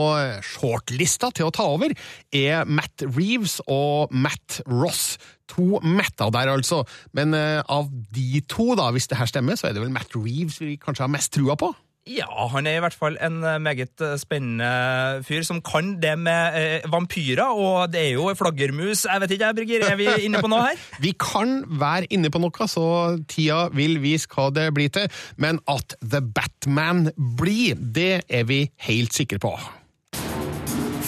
shortlista 0.45 1.29
til 1.35 1.49
å 1.49 1.53
ta 1.53 1.65
over 1.75 1.93
er 2.35 2.67
Matt 2.67 3.03
Reeves 3.05 3.59
og 3.67 4.13
Matt 4.13 4.61
Ross. 4.69 5.17
To 5.53 5.81
Matta 5.83 6.31
der, 6.33 6.49
altså. 6.55 6.81
Men 7.13 7.35
av 7.35 7.91
de 8.15 8.41
to, 8.49 8.71
da, 8.79 8.89
hvis 8.95 9.09
det 9.11 9.19
her 9.19 9.29
stemmer, 9.29 9.59
så 9.59 9.69
er 9.69 9.75
det 9.75 9.83
vel 9.83 9.93
Matt 9.93 10.15
Reeves 10.17 10.57
vi 10.63 10.79
kanskje 10.81 11.05
har 11.05 11.13
mest 11.13 11.35
trua 11.35 11.57
på? 11.59 11.69
Ja, 12.05 12.27
han 12.53 12.67
er 12.69 12.75
i 12.77 12.81
hvert 12.83 12.93
fall 12.93 13.15
en 13.17 13.39
eh, 13.41 13.55
meget 13.57 14.01
eh, 14.05 14.11
spennende 14.21 15.23
fyr 15.25 15.41
som 15.41 15.57
kan 15.65 15.95
det 15.97 16.11
med 16.21 16.57
eh, 16.59 16.91
vampyrer, 16.91 17.49
og 17.49 17.89
det 17.93 18.01
er 18.03 18.11
jo 18.13 18.27
flaggermus. 18.37 19.07
Jeg 19.09 19.21
vet 19.21 19.31
ikke, 19.31 19.45
jeg, 19.45 19.55
Birger, 19.55 19.85
er 19.89 19.97
vi 19.97 20.05
inne 20.27 20.37
på 20.37 20.51
noe 20.51 20.67
her? 20.67 20.83
Vi 21.05 21.15
kan 21.17 21.63
være 21.65 22.05
inne 22.13 22.29
på 22.29 22.43
noe, 22.43 22.67
så 22.69 22.85
tida 23.25 23.71
vil 23.73 23.97
vise 24.03 24.29
hva 24.29 24.51
det 24.53 24.67
blir 24.77 24.93
til. 24.93 25.09
Men 25.41 25.57
at 25.65 25.97
The 26.05 26.21
Batman 26.21 27.09
blir, 27.41 27.73
det 27.73 28.21
er 28.29 28.45
vi 28.45 28.67
helt 28.85 29.17
sikre 29.17 29.41
på. 29.41 29.55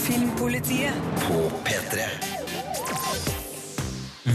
Filmpolitiet 0.02 0.98
på 1.28 1.46
P3. 1.62 1.87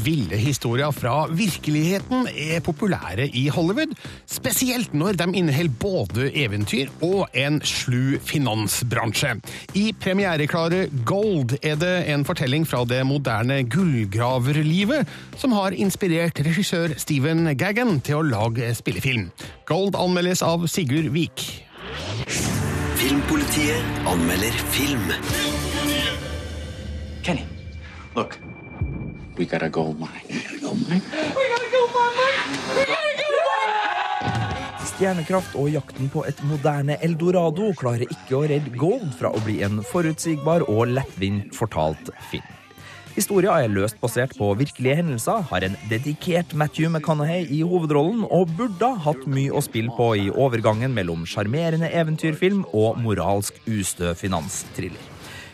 Ville 0.02 0.36
historier 0.36 0.90
fra 0.90 1.26
virkeligheten 1.30 2.26
er 2.26 2.60
populære 2.64 3.28
i 3.38 3.46
Hollywood, 3.52 3.94
spesielt 4.26 4.94
når 4.94 5.18
de 5.20 5.28
inneholder 5.38 5.76
både 5.80 6.30
eventyr 6.44 6.90
og 7.02 7.28
en 7.34 7.60
slu 7.64 8.18
finansbransje. 8.18 9.36
I 9.78 9.92
premiereklare 10.00 10.88
Gold 11.06 11.56
er 11.62 11.78
det 11.78 11.94
en 12.10 12.24
fortelling 12.26 12.66
fra 12.68 12.84
det 12.88 13.02
moderne 13.06 13.62
gullgraverlivet 13.70 15.08
som 15.38 15.54
har 15.54 15.76
inspirert 15.76 16.40
regissør 16.42 16.96
Steven 16.98 17.52
Gaggan 17.56 18.00
til 18.00 18.20
å 18.20 18.26
lage 18.26 18.72
spillefilm. 18.74 19.30
Gold 19.70 19.98
anmeldes 19.98 20.42
av 20.46 20.66
Sigurd 20.70 21.12
Vik. 21.14 21.46
Filmpolitiet 23.02 24.06
anmelder 24.06 24.64
film. 24.74 25.12
Kenny, 27.22 27.46
look. 28.16 28.51
We 29.38 29.46
got 29.46 29.62
a 29.62 29.68
gold 29.70 29.98
mine. 29.98 30.10
We 30.28 30.40
got 30.40 30.52
a 30.52 30.60
gold 30.60 30.86
mine. 30.88 31.02
Stjernekraft 34.92 35.54
og 35.58 35.70
jakten 35.72 36.10
på 36.12 36.24
et 36.28 36.38
moderne 36.46 36.98
eldorado 37.02 37.70
klarer 37.78 38.04
ikke 38.12 38.36
å 38.36 38.42
redde 38.50 38.74
Gold 38.78 39.08
fra 39.18 39.32
å 39.32 39.40
bli 39.42 39.56
en 39.64 39.80
forutsigbar 39.88 40.66
og 40.68 40.92
lettvint 40.92 41.54
fortalt 41.56 42.12
film. 42.30 42.46
Historia 43.16 43.56
er 43.60 43.72
løst 43.72 43.98
basert 44.00 44.36
på 44.38 44.52
virkelige 44.60 44.98
hendelser, 45.00 45.42
har 45.50 45.66
en 45.66 45.74
dedikert 45.90 46.54
Matthew 46.56 46.92
McConaughey 46.92 47.48
i 47.56 47.62
hovedrollen 47.66 48.22
og 48.28 48.52
burde 48.56 48.92
hatt 49.04 49.26
mye 49.28 49.52
å 49.52 49.64
spille 49.64 49.92
på 49.96 50.12
i 50.20 50.28
overgangen 50.32 50.94
mellom 50.96 51.26
sjarmerende 51.28 51.90
eventyrfilm 51.92 52.64
og 52.72 53.00
moralsk 53.04 53.58
ustø 53.68 54.14
finanstriller. 54.16 55.11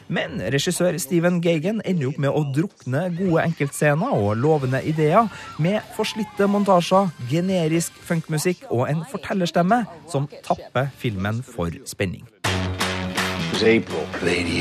Men 0.09 0.41
regissør 0.41 0.97
Steven 1.01 1.41
Geigen 1.45 1.83
ender 1.85 2.09
opp 2.11 2.19
med 2.23 2.33
å 2.33 2.45
drukne 2.55 3.09
gode 3.19 3.45
enkeltscener 3.45 4.15
og 4.17 4.39
lovende 4.41 4.81
ideer 4.89 5.29
med 5.61 5.85
forslitte 5.97 6.49
montasjer, 6.49 7.11
generisk 7.31 7.97
funkmusikk 8.09 8.65
og 8.71 8.89
en 8.89 9.05
fortellerstemme 9.13 9.85
som 10.09 10.29
tapper 10.47 10.89
filmen 10.99 11.43
for 11.45 11.75
spenning. 11.85 12.25
It 12.45 13.53
was 13.53 13.63
April 13.63 14.01
of 14.01 14.15
88. 14.23 14.59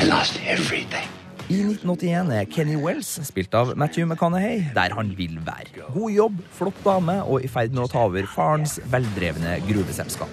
I. 0.00 1.24
I 1.52 1.58
1981 1.60 2.30
er 2.32 2.46
Kenny 2.48 2.76
Wells, 2.80 3.10
spilt 3.28 3.52
av 3.54 3.74
Matthew 3.76 4.06
McConaughey, 4.06 4.62
der 4.72 4.94
han 4.96 5.10
vil 5.18 5.36
være. 5.44 5.84
God 5.92 6.12
jobb, 6.12 6.38
flott 6.56 6.80
dame 6.86 7.18
og 7.20 7.44
i 7.44 7.50
ferd 7.52 7.76
med 7.76 7.84
å 7.84 7.90
ta 7.92 8.06
over 8.08 8.24
farens 8.32 8.78
veldrevne 8.92 9.58
gruveselskap. 9.68 10.32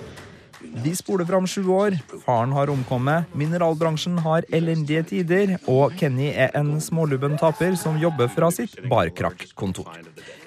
Vi 0.71 0.95
spoler 0.95 1.25
fram 1.25 1.47
sju 1.47 1.67
år. 1.67 1.97
Faren 2.25 2.51
har 2.55 2.69
omkommet, 2.69 3.27
mineralbransjen 3.35 4.17
har 4.23 4.45
elendige 4.55 5.03
tider, 5.03 5.57
og 5.67 5.97
Kenny 5.99 6.29
er 6.31 6.53
en 6.57 6.77
smålubben 6.81 7.35
taper 7.39 7.75
som 7.79 7.99
jobber 7.99 8.31
fra 8.31 8.51
sitt 8.55 8.77
barkrakk-kontor. 8.91 9.99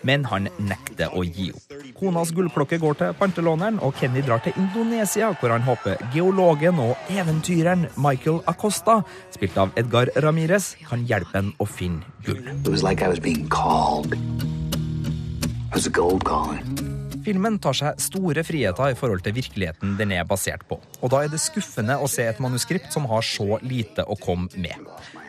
Men 0.04 0.24
han 0.28 0.48
nekter 0.58 1.12
å 1.12 1.24
gi 1.24 1.50
opp. 1.52 1.76
Konas 1.98 2.32
gullklokke 2.37 2.80
går 2.80 2.98
til 3.00 3.12
pantelåneren, 3.20 3.78
og 3.84 3.94
Kenny 4.00 4.24
drar 4.24 4.40
til 4.44 4.56
Indonesia, 4.60 5.32
hvor 5.40 5.52
han 5.54 5.66
håper 5.68 6.00
geologen 6.16 6.80
og 6.82 7.12
eventyreren 7.12 7.87
Michael 7.96 8.40
Acosta, 8.50 9.02
spilt 9.34 9.60
av 9.60 9.76
Edgar 9.80 10.12
Ramires, 10.24 10.74
kan 10.88 11.04
hjelpe 11.08 11.37
ham 11.37 11.52
å 11.60 11.68
finne 11.68 12.04
gull. 12.24 12.40
It 12.40 12.68
was 12.68 12.82
like 12.82 13.04
I 13.04 13.08
was 13.08 13.20
being 13.20 13.48
called. 13.48 14.14
It 14.14 15.74
was 15.74 15.87
a 15.87 15.90
gold. 15.90 16.93
Filmen 17.24 17.56
tar 17.62 17.76
seg 17.76 18.00
store 18.02 18.42
friheter 18.44 18.92
i 18.92 18.96
forhold 18.98 19.22
til 19.24 19.32
virkeligheten 19.38 19.94
den 19.96 20.12
er 20.12 20.26
basert 20.28 20.64
på. 20.68 20.76
Og 21.00 21.12
da 21.12 21.22
er 21.24 21.30
det 21.32 21.40
skuffende 21.40 21.96
å 21.96 22.08
se 22.10 22.26
et 22.28 22.40
manuskript 22.42 22.92
som 22.92 23.06
har 23.08 23.24
så 23.24 23.58
lite 23.64 24.04
å 24.04 24.16
komme 24.20 24.52
med. 24.60 24.76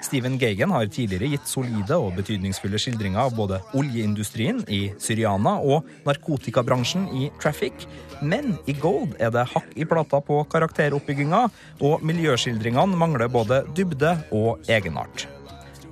Steven 0.04 0.36
Gagan 0.42 0.74
har 0.76 0.90
tidligere 0.92 1.32
gitt 1.32 1.48
solide 1.50 1.98
og 1.98 2.18
betydningsfulle 2.20 2.80
skildringer 2.82 3.24
av 3.24 3.38
både 3.38 3.62
oljeindustrien 3.80 4.60
i 4.68 4.82
Syriana 5.02 5.56
og 5.64 5.88
narkotikabransjen 6.06 7.08
i 7.16 7.30
Traffic, 7.42 7.88
men 8.22 8.58
i 8.68 8.76
Gold 8.78 9.16
er 9.20 9.32
det 9.34 9.48
hakk 9.56 9.72
i 9.76 9.88
plata 9.88 10.20
på 10.24 10.42
karakteroppbygginga, 10.52 11.46
og 11.86 12.04
miljøskildringene 12.06 13.00
mangler 13.00 13.32
både 13.32 13.64
dybde 13.76 14.18
og 14.36 14.68
egenart. 14.70 15.30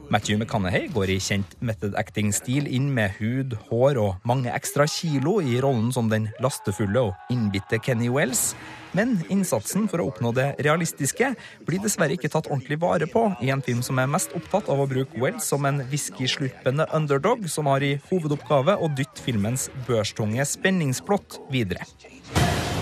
Matthew 0.10 0.38
McCannahay 0.38 0.88
går 0.94 1.10
i 1.14 1.20
kjent 1.24 1.56
method 1.64 1.96
acting-stil 2.00 2.68
inn 2.68 2.90
med 2.94 3.16
hud, 3.20 3.56
hår 3.70 4.00
og 4.02 4.28
mange 4.28 4.52
ekstra 4.52 4.86
kilo 4.90 5.38
i 5.42 5.60
rollen 5.64 5.94
som 5.96 6.10
den 6.12 6.28
lastefulle 6.44 7.08
og 7.08 7.34
innbitte 7.34 7.80
Kenny 7.84 8.10
Wells. 8.12 8.52
Men 8.94 9.16
innsatsen 9.34 9.88
for 9.90 10.04
å 10.04 10.10
oppnå 10.12 10.34
det 10.38 10.50
realistiske 10.62 11.32
blir 11.66 11.82
dessverre 11.82 12.14
ikke 12.18 12.30
tatt 12.34 12.52
ordentlig 12.52 12.78
vare 12.84 13.08
på 13.10 13.26
i 13.42 13.50
en 13.54 13.64
film 13.66 13.82
som 13.86 14.02
er 14.02 14.12
mest 14.12 14.36
opptatt 14.38 14.70
av 14.70 14.84
å 14.84 14.90
bruke 14.90 15.18
Wells 15.24 15.48
som 15.50 15.66
en 15.66 15.82
whiskyslurpende 15.90 16.86
underdog 16.94 17.48
som 17.50 17.72
har 17.72 17.86
i 17.86 17.96
hovedoppgave 18.12 18.78
å 18.78 18.92
dytte 18.94 19.24
filmens 19.26 19.70
børstunge 19.88 20.46
spenningsplott 20.46 21.40
videre. 21.54 21.88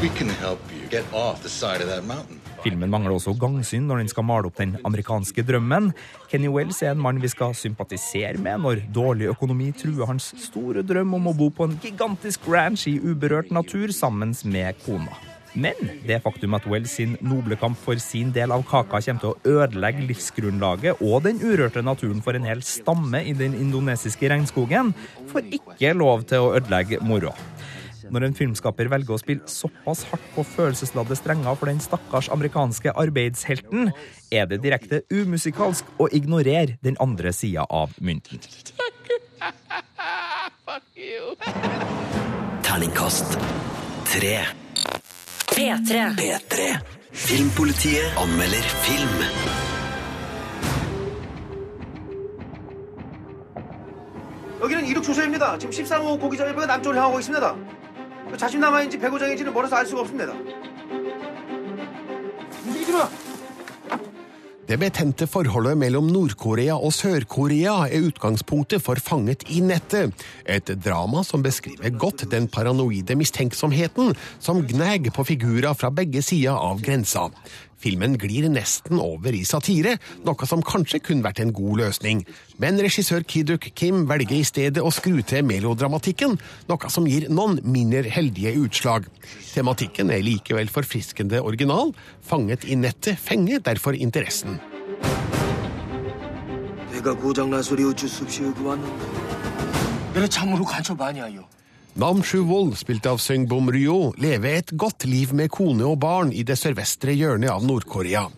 We 0.02 0.10
can 0.18 0.30
help 0.42 0.60
you 0.74 0.90
get 0.90 1.06
off 1.14 1.44
the 1.44 1.50
side 1.50 1.82
of 1.82 1.88
that 1.88 2.04
mountain. 2.04 2.41
Filmen 2.62 2.92
mangler 2.94 3.16
også 3.16 3.34
gangsyn 3.42 3.88
når 3.90 4.04
den 4.04 4.12
skal 4.12 4.26
male 4.28 4.50
opp 4.52 4.60
den 4.60 4.76
amerikanske 4.86 5.42
drømmen. 5.48 5.90
Kenny 6.30 6.52
Wells 6.54 6.84
er 6.86 6.94
en 6.94 7.02
mann 7.02 7.22
vi 7.24 7.32
skal 7.32 7.56
sympatisere 7.58 8.38
med 8.38 8.62
når 8.62 8.84
dårlig 8.94 9.32
økonomi 9.32 9.72
truer 9.74 10.10
hans 10.12 10.30
store 10.44 10.86
drøm 10.86 11.18
om 11.18 11.32
å 11.32 11.36
bo 11.38 11.50
på 11.50 11.66
en 11.66 11.78
gigantisk 11.82 12.46
ranch 12.52 12.86
i 12.92 13.00
uberørt 13.02 13.50
natur 13.50 13.90
sammen 13.96 14.36
med 14.46 14.78
kona. 14.86 15.18
Men 15.52 15.76
det 16.08 16.22
faktum 16.24 16.54
at 16.56 16.68
Wells 16.70 16.94
sin 16.96 17.18
noble 17.20 17.58
kamp 17.60 17.80
for 17.82 18.00
sin 18.00 18.30
del 18.32 18.54
av 18.56 18.64
kaka 18.70 19.02
kommer 19.04 19.24
til 19.24 19.34
å 19.34 19.58
ødelegge 19.58 20.06
livsgrunnlaget 20.08 21.02
og 21.04 21.26
den 21.26 21.42
urørte 21.44 21.84
naturen 21.84 22.22
for 22.24 22.38
en 22.38 22.48
hel 22.48 22.62
stamme 22.64 23.24
i 23.26 23.34
den 23.36 23.58
indonesiske 23.58 24.30
regnskogen, 24.32 24.94
får 25.34 25.50
ikke 25.58 25.96
lov 25.98 26.24
til 26.30 26.46
å 26.46 26.54
ødelegge 26.62 27.02
moroa. 27.04 27.36
Når 28.11 28.27
en 28.27 28.37
filmskaper 28.39 28.91
velger 28.93 29.17
å 29.17 29.21
spille 29.21 29.51
såpass 29.51 30.05
hardt 30.11 30.27
på 30.35 30.45
følelsesladde 30.57 31.19
strenger 31.19 31.59
for 31.59 31.71
den 31.71 31.83
stakkars 31.83 32.31
amerikanske 32.33 32.95
arbeidshelten, 32.95 33.93
er 34.31 34.49
det 34.51 34.63
direkte 34.65 35.03
umusikalsk 35.13 35.89
å 35.99 36.09
ignorere 36.13 36.79
den 36.85 36.99
andre 37.03 37.33
sida 37.37 37.67
av 37.71 37.95
mynten. 38.01 38.43
Terningkast 42.67 43.39
tre. 44.11 44.37
P3. 45.57 46.17
P3. 46.19 46.73
Filmpolitiet 47.17 48.19
anmelder 48.21 48.63
film. 48.85 49.23
여기는 54.61 54.87
이륙 54.87 55.03
조소입니다. 55.03 55.59
지금 55.59 55.73
13호 55.73 56.21
고기장애배가 56.21 56.67
남쪽을 56.67 56.97
향하고 56.97 57.19
있습니다. 57.21 57.57
자신남아인지 58.37 58.99
배고장인지는 58.99 59.53
멀어서 59.53 59.77
알 59.77 59.87
수가 59.87 60.03
없습니다. 60.03 60.33
움직이지 62.67 62.93
마! 62.93 63.09
Det 64.67 64.77
betente 64.77 65.29
forholdet 65.31 65.79
mellom 65.79 66.09
Nord-Korea 66.11 66.75
og 66.75 66.91
Sør-Korea 66.91 67.87
er 67.87 68.03
utgangspunktet 68.03 68.83
for 68.83 68.99
Fanget 68.99 69.45
i 69.55 69.61
nettet, 69.63 70.11
et 70.43 70.73
drama 70.83 71.23
som 71.23 71.43
beskriver 71.43 71.95
godt 71.95 72.25
den 72.33 72.49
paranoide 72.51 73.15
mistenksomheten 73.15 74.17
som 74.41 74.65
gnag 74.67 75.07
på 75.15 75.23
figurer 75.23 75.71
fra 75.79 75.93
begge 75.95 76.23
sider 76.23 76.59
av 76.59 76.83
grensa. 76.83 77.29
Filmen 77.81 78.17
glir 78.19 78.49
nesten 78.49 78.99
over 79.03 79.35
i 79.37 79.45
satire, 79.45 79.97
noe 80.25 80.49
som 80.49 80.63
kanskje 80.65 81.03
kunne 81.05 81.25
vært 81.27 81.43
en 81.45 81.53
god 81.57 81.83
løsning. 81.83 82.23
Men 82.59 82.81
regissør 82.81 83.27
Kiduk 83.29 83.69
Kim 83.77 84.07
velger 84.09 84.39
i 84.39 84.47
stedet 84.49 84.83
å 84.83 84.93
skru 84.95 85.21
til 85.23 85.45
melodramatikken, 85.47 86.39
noe 86.71 86.91
som 86.93 87.07
gir 87.07 87.29
noen 87.29 87.61
mindre 87.65 88.09
heldige 88.11 88.57
utslag. 88.65 89.11
Tematikken 89.53 90.11
er 90.11 90.25
likevel 90.25 90.73
forfriskende 90.73 91.43
original. 91.45 91.93
Fanget 92.25 92.65
i 92.65 92.79
nettet 92.81 93.21
fenger 93.21 93.61
derfor 93.61 93.95
interessen. 93.95 94.61
배가 96.97 97.15
고장난 97.15 97.63
소리 97.63 97.85
어쩔 97.85 98.09
수 98.09 98.25
없이 98.25 98.43
여기 98.43 98.63
왔는데. 98.63 99.07
그래 100.15 100.27
참으로 100.27 100.65
간첩 100.65 101.01
아니야, 101.01 101.33
요. 101.35 101.47
Nam 102.00 102.22
Shu-wol, 102.24 102.70
spilt 102.80 103.04
av 103.10 103.18
Sung-bom 103.20 103.68
Ryo, 103.76 104.14
lever 104.16 104.62
et 104.62 104.70
godt 104.80 105.04
liv 105.12 105.34
med 105.36 105.50
kone 105.52 105.84
og 105.84 105.98
barn 106.00 106.30
i 106.32 106.46
det 106.48 106.56
sørvestre 106.56 107.12
hjørnet 107.12 107.52
av 107.52 107.66
Nord-Korea. 107.68 108.30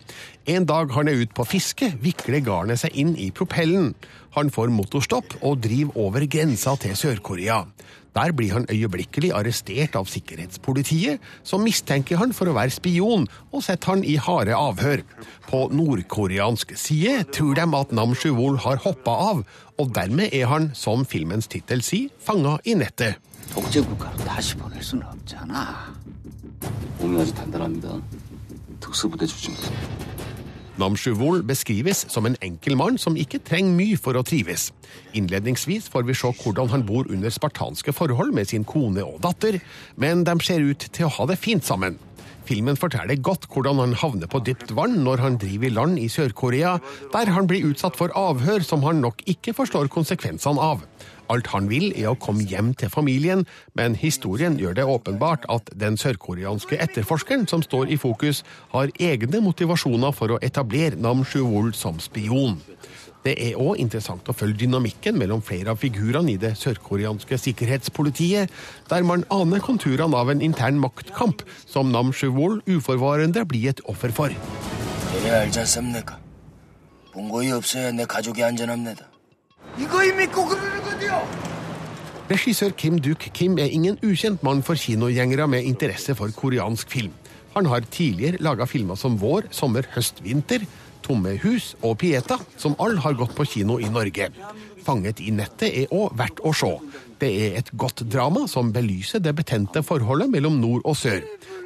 En 0.50 0.64
dag 0.66 0.90
han 0.90 1.06
er 1.06 1.20
ute 1.20 1.36
på 1.38 1.46
fiske, 1.46 1.92
vikler 2.02 2.42
garnet 2.42 2.80
seg 2.82 2.96
inn 2.98 3.12
i 3.14 3.28
propellen. 3.30 3.92
Han 4.34 4.50
får 4.50 4.72
motorstopp 4.74 5.36
og 5.46 5.60
driver 5.62 6.00
over 6.02 6.26
grensa 6.26 6.74
til 6.82 6.96
Sør-Korea. 6.98 7.60
Der 8.18 8.34
blir 8.34 8.56
han 8.56 8.66
øyeblikkelig 8.66 9.30
arrestert 9.38 9.94
av 9.98 10.10
sikkerhetspolitiet, 10.10 11.22
som 11.46 11.62
mistenker 11.62 12.18
han 12.18 12.34
for 12.34 12.50
å 12.50 12.56
være 12.58 12.74
spion 12.74 13.28
og 13.52 13.62
setter 13.62 13.92
han 13.92 14.02
i 14.02 14.16
harde 14.18 14.54
avhør. 14.58 15.04
På 15.46 15.68
nordkoreansk 15.70 16.74
side 16.74 17.22
tror 17.30 17.54
de 17.54 17.68
at 17.78 17.94
Nam 17.94 18.18
Shu-wol 18.18 18.58
har 18.66 18.82
hoppa 18.82 19.14
av, 19.30 19.46
og 19.78 19.94
dermed 19.94 20.34
er 20.34 20.50
han, 20.50 20.72
som 20.74 21.06
filmens 21.06 21.46
tittel 21.50 21.86
sier, 21.86 22.10
fanga 22.18 22.58
i 22.66 22.74
nettet. 22.78 23.22
독재국가로 23.53 24.17
다시 24.17 24.55
보낼 24.55 24.81
수는 24.81 25.05
없잖아. 25.07 25.93
몸이 26.99 27.21
아주 27.21 27.33
단단합니다. 27.33 27.99
특수부대 28.79 29.25
출신이세요. 29.25 30.09
Nam 30.79 30.95
Shu-wol 30.95 31.43
beskrives 31.43 32.05
som 32.07 32.25
en 32.25 32.37
enkel 32.41 32.77
mann 32.77 32.97
som 32.97 33.17
ikke 33.19 33.41
trenger 33.43 33.73
mye 33.75 33.97
for 33.99 34.15
å 34.15 34.23
trives. 34.23 34.69
Innledningsvis 35.11 35.89
får 35.91 36.05
vi 36.07 36.15
se 36.15 36.31
hvordan 36.39 36.71
han 36.71 36.85
bor 36.87 37.09
under 37.11 37.29
spartanske 37.29 37.91
forhold 37.91 38.31
med 38.31 38.47
sin 38.47 38.63
kone 38.63 39.03
og 39.03 39.19
datter, 39.25 39.59
men 39.97 40.23
de 40.23 40.37
ser 40.39 40.63
ut 40.63 40.79
til 40.79 41.09
å 41.09 41.11
ha 41.17 41.27
det 41.27 41.35
fint 41.41 41.67
sammen. 41.67 41.99
Filmen 42.44 42.76
forteller 42.76 43.16
godt 43.24 43.46
hvordan 43.48 43.78
han 43.80 43.94
havner 43.96 44.28
på 44.28 44.42
dypt 44.44 44.74
vann 44.76 44.98
når 45.06 45.22
han 45.22 45.38
driver 45.40 45.68
i 45.68 45.72
land 45.72 45.98
i 46.00 46.10
Sør-Korea, 46.12 46.76
der 47.14 47.32
han 47.32 47.48
blir 47.48 47.64
utsatt 47.70 47.96
for 47.96 48.12
avhør 48.18 48.64
som 48.66 48.84
han 48.84 49.00
nok 49.00 49.22
ikke 49.30 49.54
forstår 49.56 49.88
konsekvensene 49.92 50.60
av. 50.60 50.84
Alt 51.32 51.48
han 51.54 51.70
vil, 51.70 51.88
er 51.96 52.10
å 52.10 52.18
komme 52.20 52.44
hjem 52.44 52.74
til 52.76 52.92
familien, 52.92 53.46
men 53.72 53.96
historien 53.96 54.58
gjør 54.60 54.76
det 54.76 54.84
åpenbart 54.84 55.46
at 55.52 55.72
den 55.80 55.96
sørkoreanske 55.96 56.76
etterforskeren 56.84 57.48
som 57.48 57.64
står 57.64 57.94
i 57.94 57.96
fokus, 58.00 58.42
har 58.74 58.92
egne 59.00 59.40
motivasjoner 59.44 60.12
for 60.12 60.34
å 60.34 60.40
etablere 60.44 61.00
Nam 61.00 61.24
Shu-wol 61.24 61.72
som 61.72 61.96
spion. 62.02 62.58
Det 63.24 63.32
er 63.40 63.54
òg 63.56 63.78
interessant 63.80 64.26
å 64.28 64.34
følge 64.36 64.66
dynamikken 64.66 65.16
mellom 65.16 65.40
flere 65.40 65.72
av 65.72 65.78
figurene 65.80 66.34
i 66.34 66.40
det 66.40 66.50
sørkoreanske 66.60 67.38
sikkerhetspolitiet, 67.40 68.52
der 68.90 69.06
man 69.08 69.24
aner 69.32 69.64
konturene 69.64 70.18
av 70.18 70.28
en 70.28 70.42
intern 70.44 70.76
maktkamp 70.82 71.40
som 71.64 71.88
Nam 71.88 72.12
Shu-wol 72.12 72.60
uforvarende 72.68 73.46
blir 73.48 73.72
et 73.72 73.80
offer 73.88 74.12
for. 74.12 74.28
Regissør 82.28 82.76
Kim 82.76 83.00
Duk 83.00 83.28
Kim 83.32 83.56
er 83.56 83.72
ingen 83.72 83.96
ukjent 84.04 84.44
mann 84.44 84.60
for 84.60 84.76
kinogjengere 84.76 85.48
med 85.48 85.64
interesse 85.64 86.12
for 86.18 86.28
koreansk 86.36 86.92
film. 86.92 87.16
Han 87.56 87.72
har 87.72 87.86
tidligere 87.88 88.42
laga 88.42 88.66
filmer 88.66 88.98
som 89.00 89.16
Vår, 89.16 89.46
Sommer, 89.54 89.86
Høst, 89.94 90.20
Vinter 90.24 90.64
Tomme 91.04 91.34
hus 91.42 91.74
og 91.84 91.98
Pieta, 92.00 92.38
som 92.56 92.76
alle 92.80 93.02
har 93.04 93.16
gått 93.18 93.34
på 93.36 93.44
kino 93.44 93.76
i 93.80 93.90
Norge. 93.92 94.30
Fanget 94.84 95.20
i 95.20 95.32
nettet 95.32 95.68
er 95.82 95.92
òg 95.92 96.14
verdt 96.16 96.40
å 96.44 96.52
se. 96.56 96.70
Det 97.20 97.28
er 97.28 97.58
et 97.60 97.70
godt 97.80 98.02
drama 98.10 98.46
som 98.50 98.72
belyser 98.72 99.20
det 99.24 99.34
betente 99.36 99.82
forholdet 99.84 100.32
mellom 100.32 100.56
nord 100.60 100.84
og 100.84 100.96
sør. 100.96 101.20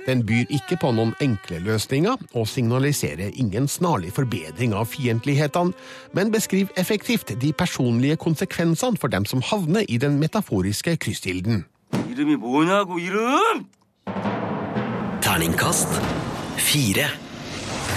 Den 0.06 0.22
byr 0.26 0.48
ikke 0.54 0.78
på 0.80 0.90
noen 0.96 1.12
enkle 1.22 1.58
løsninger 1.66 2.16
og 2.32 2.48
signaliserer 2.48 3.34
ingen 3.34 3.68
snarlig 3.68 4.14
forbedring 4.16 4.74
av 4.74 4.88
fiendtlighetene, 4.92 5.74
men 6.16 6.32
beskriver 6.32 6.72
effektivt 6.80 7.34
de 7.42 7.52
personlige 7.52 8.16
konsekvensene 8.16 8.98
for 8.98 9.12
dem 9.12 9.26
som 9.28 9.44
havner 9.44 9.84
i 9.88 9.98
den 10.00 10.18
metaforiske 10.22 10.96
kryssilden. 10.96 11.66
Terningkast 15.22 16.00
fire. 16.56 17.27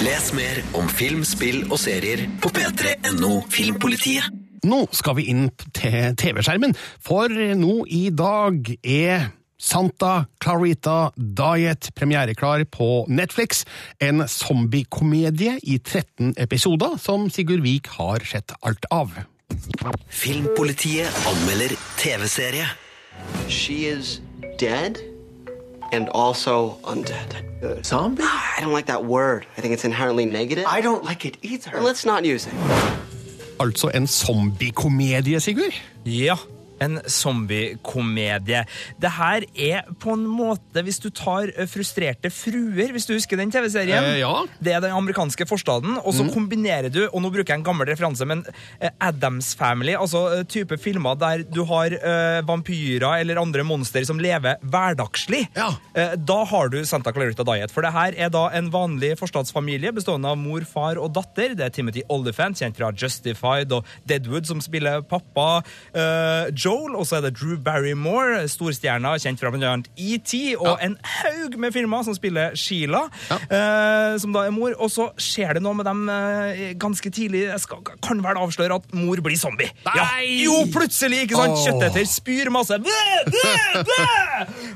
Les 0.01 0.31
mer 0.33 0.57
om 0.73 0.87
film, 0.89 1.19
spill 1.27 1.59
og 1.67 1.77
serier 1.77 2.23
på 2.41 2.49
p3.no 2.49 3.35
Filmpolitiet. 3.53 4.31
Nå 4.65 4.79
skal 4.97 5.13
vi 5.19 5.27
inn 5.29 5.43
til 5.77 6.15
TV-skjermen, 6.17 6.73
for 7.05 7.29
nå 7.29 7.75
i 7.85 8.07
dag 8.09 8.71
er 8.81 9.27
Santa 9.61 10.23
Clarita 10.41 11.11
Diet 11.13 11.91
premiereklar 11.97 12.65
på 12.73 13.05
Netflix. 13.13 13.61
En 14.01 14.25
zombiekomedie 14.25 15.59
i 15.61 15.77
13 15.77 16.33
episoder 16.47 16.97
som 17.01 17.29
Sigurd 17.29 17.61
Vik 17.67 17.93
har 17.99 18.25
sett 18.25 18.57
alt 18.65 18.89
av. 18.89 19.13
Filmpolitiet 20.09 21.29
anmelder 21.29 21.77
TV-serie. 22.01 22.65
She 23.53 23.83
is 23.93 24.17
dead 24.57 25.11
and 25.91 26.10
also 26.10 26.77
undead. 26.84 27.86
zombie? 27.86 28.23
I 28.23 28.62
don't 28.62 28.73
like 28.73 28.86
that 28.86 29.04
word. 29.06 29.45
I 29.58 29.62
think 29.62 29.73
it's 29.73 29.84
inherently 29.86 30.25
negative. 30.25 30.65
I 30.67 30.82
don't 30.82 31.04
like 31.04 31.25
it 31.27 31.38
either. 31.41 31.82
let's 31.82 32.06
not 32.06 32.23
use 32.25 32.47
it. 32.47 32.54
Altså 33.58 33.88
en 33.88 34.08
zombiekomedie, 34.08 35.39
Sigurd? 35.39 35.82
Ja. 36.04 36.38
En 36.81 36.99
zombiekomedie. 37.05 38.63
Det 39.01 39.11
her 39.17 39.45
er 39.55 39.89
på 40.01 40.13
en 40.15 40.25
måte, 40.27 40.81
hvis 40.85 40.99
du 41.03 41.09
tar 41.13 41.51
eh, 41.55 41.67
Frustrerte 41.69 42.31
fruer, 42.33 42.91
hvis 42.95 43.05
du 43.07 43.13
husker 43.15 43.37
den 43.39 43.51
TV-serien 43.53 44.01
Eh, 44.11 44.19
ja. 44.21 44.33
Det 44.63 44.73
er 44.73 44.81
den 44.83 44.91
amerikanske 44.97 45.45
forstaden, 45.49 45.97
og 46.01 46.13
så 46.13 46.23
Mm. 46.25 46.33
kombinerer 46.33 46.89
du, 46.91 47.07
og 47.13 47.21
nå 47.21 47.29
bruker 47.31 47.53
jeg 47.53 47.59
en 47.59 47.63
gammel 47.65 47.87
referanse, 47.87 48.25
men 48.25 48.43
Adams 48.81 49.21
Addams 49.21 49.53
Family, 49.55 49.93
altså 49.93 50.39
eh, 50.39 50.43
type 50.49 50.77
filmer 50.81 51.15
der 51.19 51.43
du 51.43 51.63
har 51.69 51.91
uh, 51.93 52.41
vampyrer 52.47 53.19
eller 53.21 53.37
andre 53.41 53.63
monster 53.63 54.03
som 54.05 54.17
lever 54.19 54.57
hverdagslig. 54.63 55.43
Eh, 55.95 56.15
da 56.17 56.37
har 56.45 56.69
du 56.73 56.79
Santa 56.85 57.11
Clarita 57.13 57.43
Diet. 57.47 57.71
For 57.71 57.81
det 57.85 57.91
her 57.93 58.13
er 58.17 58.29
da 58.33 58.47
en 58.57 58.69
vanlig 58.73 59.13
forstadsfamilie 59.19 59.91
bestående 59.93 60.27
av 60.31 60.37
mor, 60.41 60.61
far 60.65 60.97
og 60.97 61.13
datter. 61.13 61.53
Det 61.55 61.65
er 61.65 61.69
Timothy 61.75 62.01
Olyphant, 62.09 62.57
kjent 62.57 62.77
fra 62.77 62.91
Justified, 62.91 63.71
og 63.71 63.85
Deadwood, 64.09 64.45
som 64.49 64.61
spiller 64.61 65.01
pappa. 65.01 65.63
eh, 65.93 66.49
Joel, 66.71 66.95
og 66.95 67.07
så 67.07 67.17
er 67.17 67.25
det 67.25 67.34
Drew 67.36 67.57
Barrymore, 67.60 68.45
storstjerna 68.49 69.17
kjent 69.19 69.41
fra 69.41 69.51
blant 69.51 69.89
ET, 69.99 70.31
og 70.62 70.79
en 70.84 70.95
haug 71.17 71.57
med 71.60 71.73
filmer 71.75 72.05
som 72.07 72.15
spiller 72.15 72.55
Sheila, 72.60 73.03
eh, 73.31 74.15
som 74.21 74.31
da 74.36 74.45
er 74.47 74.55
mor. 74.55 74.71
Og 74.79 74.91
så 74.93 75.10
skjer 75.19 75.57
det 75.57 75.63
noe 75.65 75.75
med 75.77 75.88
dem 75.89 76.05
eh, 76.12 76.71
ganske 76.79 77.12
tidlig. 77.12 77.43
Jeg 77.49 77.63
skal, 77.65 77.84
kan 78.03 78.23
vel 78.23 78.39
avsløre 78.39 78.79
at 78.79 78.95
mor 78.95 79.19
blir 79.25 79.39
zombie. 79.39 79.71
Ja. 79.84 80.07
Jo, 80.23 80.62
plutselig! 80.71 81.25
ikke 81.25 81.39
sant? 81.39 81.57
Oh. 81.57 81.65
Kjøtteter 81.65 82.07
spyr 82.07 82.51
masse. 82.53 82.79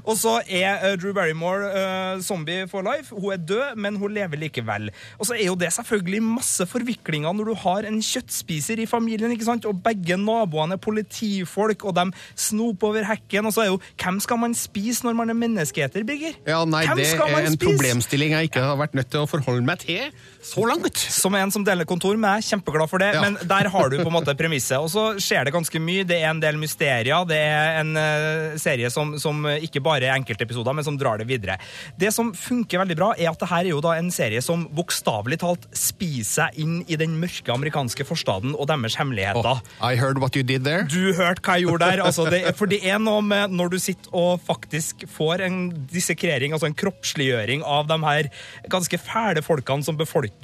Og 0.06 0.18
så 0.20 0.36
er 0.46 0.84
uh, 0.84 0.92
Drew 1.00 1.16
Barrymore 1.16 1.72
uh, 1.72 2.22
zombie 2.24 2.68
for 2.70 2.86
life. 2.86 3.16
Hun 3.16 3.34
er 3.34 3.42
død, 3.42 3.80
men 3.82 3.98
hun 4.02 4.14
lever 4.14 4.42
likevel. 4.44 4.92
Og 5.18 5.30
så 5.30 5.38
er 5.38 5.48
jo 5.48 5.58
det 5.60 5.72
selvfølgelig 5.74 6.22
masse 6.26 6.68
forviklinger 6.70 7.34
når 7.36 7.50
du 7.50 7.56
har 7.64 7.88
en 7.88 8.02
kjøttspiser 8.04 8.84
i 8.84 8.90
familien, 8.90 9.32
ikke 9.34 9.48
sant? 9.48 9.66
og 9.66 9.82
begge 9.86 10.18
naboene 10.20 10.78
er 10.78 10.82
politifolk, 10.82 11.85
og 11.86 11.96
de 11.98 12.06
snoper 12.36 12.92
over 12.92 13.08
hekken. 13.10 13.50
Og 13.50 13.56
så 13.56 13.66
er 13.66 13.72
jo 13.74 13.80
Hvem 14.02 14.20
skal 14.24 14.40
man 14.42 14.56
spise 14.58 15.06
når 15.06 15.18
man 15.18 15.32
er 15.34 15.38
menneskeeter, 15.40 16.06
Birger? 16.08 16.38
Ja, 16.48 16.64
nei, 16.66 16.86
Hvem 16.88 17.02
Det 17.02 17.12
er 17.16 17.50
en 17.50 17.60
problemstilling 17.62 18.36
jeg 18.36 18.52
ikke 18.52 18.64
har 18.66 18.80
vært 18.80 18.96
nødt 18.98 19.12
til 19.14 19.24
å 19.24 19.30
forholde 19.30 19.66
meg 19.66 19.82
til 19.84 20.10
så 20.46 20.64
langt. 20.70 20.98
Som 21.16 21.36
en 21.38 21.52
som 21.54 21.64
deler 21.66 21.88
kontor 21.90 22.18
med, 22.22 22.44
kjempeglad 22.46 22.90
for 22.92 23.02
det, 23.02 23.12
Ja. 23.16 23.22
men 23.26 23.38
der 23.50 23.70
har 23.74 23.90
du 23.90 23.98
på 23.98 24.08
en 24.10 24.14
måte 24.16 24.36
premisset. 24.38 24.78
Og 24.80 24.90
så 24.94 25.06
skjer 25.22 25.46
det 25.48 25.54
ganske 25.56 25.80
mye. 25.82 26.06
Det 26.06 26.20
er 26.22 26.30
en 26.30 26.40
del 26.44 26.58
mysterier. 26.62 27.26
Det 27.28 27.38
er 27.40 27.80
en 27.82 27.96
uh, 27.98 28.58
serie 28.62 28.90
som, 28.94 29.16
som 29.22 29.42
ikke 29.56 29.82
bare 29.84 30.06
er 30.06 30.16
enkeltepisoder, 30.20 30.76
men 30.78 30.86
som 30.86 30.98
drar 31.02 31.18
det 31.22 31.28
videre. 31.30 31.58
Det 31.98 32.12
som 32.14 32.32
funker 32.38 32.84
veldig 32.84 32.98
bra, 33.00 33.12
er 33.18 33.32
at 33.32 33.42
det 33.42 33.50
her 33.50 33.64
er 33.66 33.72
jo 33.74 33.82
da 33.84 33.96
en 33.98 34.12
serie 34.14 34.42
som 34.46 34.68
bokstavelig 34.76 35.40
talt 35.42 35.66
spiser 35.76 36.54
inn 36.62 36.84
i 36.88 36.98
den 37.00 37.18
mørke 37.22 37.54
amerikanske 37.54 38.06
forstaden 38.08 38.54
og 38.56 38.68
deres 38.70 38.96
hemmeligheter. 39.00 39.62
I 39.82 39.96
heard 40.00 40.20
what 40.22 40.36
you 40.38 40.44
did 40.44 40.64
there. 40.68 40.86
Du 40.90 41.14
hørte 41.18 41.42
hva 41.42 41.58
jeg 41.58 41.68
gjorde 41.68 41.90
der. 41.90 42.04
Altså 42.06 42.28
det, 42.30 42.44
for 42.60 42.70
det 42.70 42.82
er 42.86 43.00
noe 43.02 43.24
med 43.26 43.56
når 43.56 43.74
du 43.74 43.80
sitter 43.82 44.14
og 44.16 44.42
faktisk 44.46 45.08
får 45.16 45.46
en 45.48 45.60
dissekrering, 45.92 46.54
altså 46.54 46.70
en 46.70 46.78
kroppsliggjøring 46.78 47.64
av 47.66 47.88
de 47.90 47.98
her 48.06 48.30
ganske 48.72 49.00
fæle 49.02 49.42
folkene 49.46 49.86
som 49.86 49.98
befolker 49.98 50.35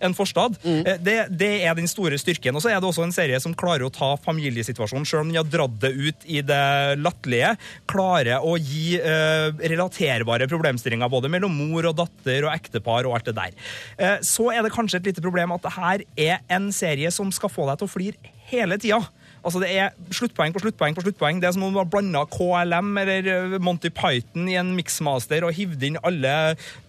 en 0.00 0.14
forstad. 0.16 0.56
Mm. 0.62 0.82
Det, 1.04 1.16
det 1.40 1.50
er 1.66 1.76
den 1.78 1.88
store 1.90 2.18
styrken. 2.20 2.56
Og 2.56 2.64
så 2.64 2.72
er 2.72 2.80
det 2.80 2.88
også 2.88 3.04
en 3.06 3.14
serie 3.14 3.40
som 3.42 3.54
klarer 3.58 3.86
å 3.86 3.92
ta 3.94 4.12
familiesituasjonen, 4.24 5.06
selv 5.08 5.24
om 5.24 5.32
den 5.32 5.40
har 5.40 5.48
dratt 5.48 5.76
det 5.82 5.92
ut 5.94 6.26
i 6.30 6.42
det 6.46 6.64
latterlige. 7.00 7.54
Klarer 7.90 8.46
å 8.46 8.56
gi 8.58 8.96
eh, 8.98 9.50
relaterbare 9.72 10.48
problemstillinger 10.50 11.12
både 11.12 11.30
mellom 11.32 11.54
mor 11.54 11.90
og 11.90 11.98
datter 12.00 12.46
og 12.46 12.54
ektepar 12.54 13.08
og 13.08 13.18
alt 13.18 13.30
det 13.30 13.38
der. 13.38 13.56
Eh, 13.98 14.18
så 14.26 14.50
er 14.54 14.64
det 14.64 14.74
kanskje 14.74 15.00
et 15.00 15.12
lite 15.12 15.24
problem 15.24 15.56
at 15.56 15.66
det 15.66 15.76
her 15.76 16.06
er 16.30 16.44
en 16.52 16.70
serie 16.74 17.10
som 17.14 17.32
skal 17.34 17.52
få 17.52 17.68
deg 17.70 17.80
til 17.80 17.90
å 17.90 17.94
flire 17.94 18.36
hele 18.50 18.78
tida. 18.80 19.02
Altså 19.40 19.60
Det 19.62 19.70
er 19.72 19.94
sluttpoeng 20.12 20.52
på 20.54 20.60
sluttpoeng 20.62 20.96
på 20.96 21.04
sluttpoeng. 21.04 21.40
Det 21.40 21.48
er 21.48 21.54
som 21.56 21.64
om 21.64 21.72
du 21.72 21.80
har 21.80 21.88
blanda 21.88 22.26
KLM 22.28 22.90
eller 23.00 23.30
eh, 23.32 23.56
Monty 23.62 23.88
Python 23.94 24.48
i 24.50 24.56
en 24.60 24.74
mixmaster 24.76 25.46
og 25.46 25.54
hivd 25.56 25.86
inn 25.88 25.98
alle 26.04 26.34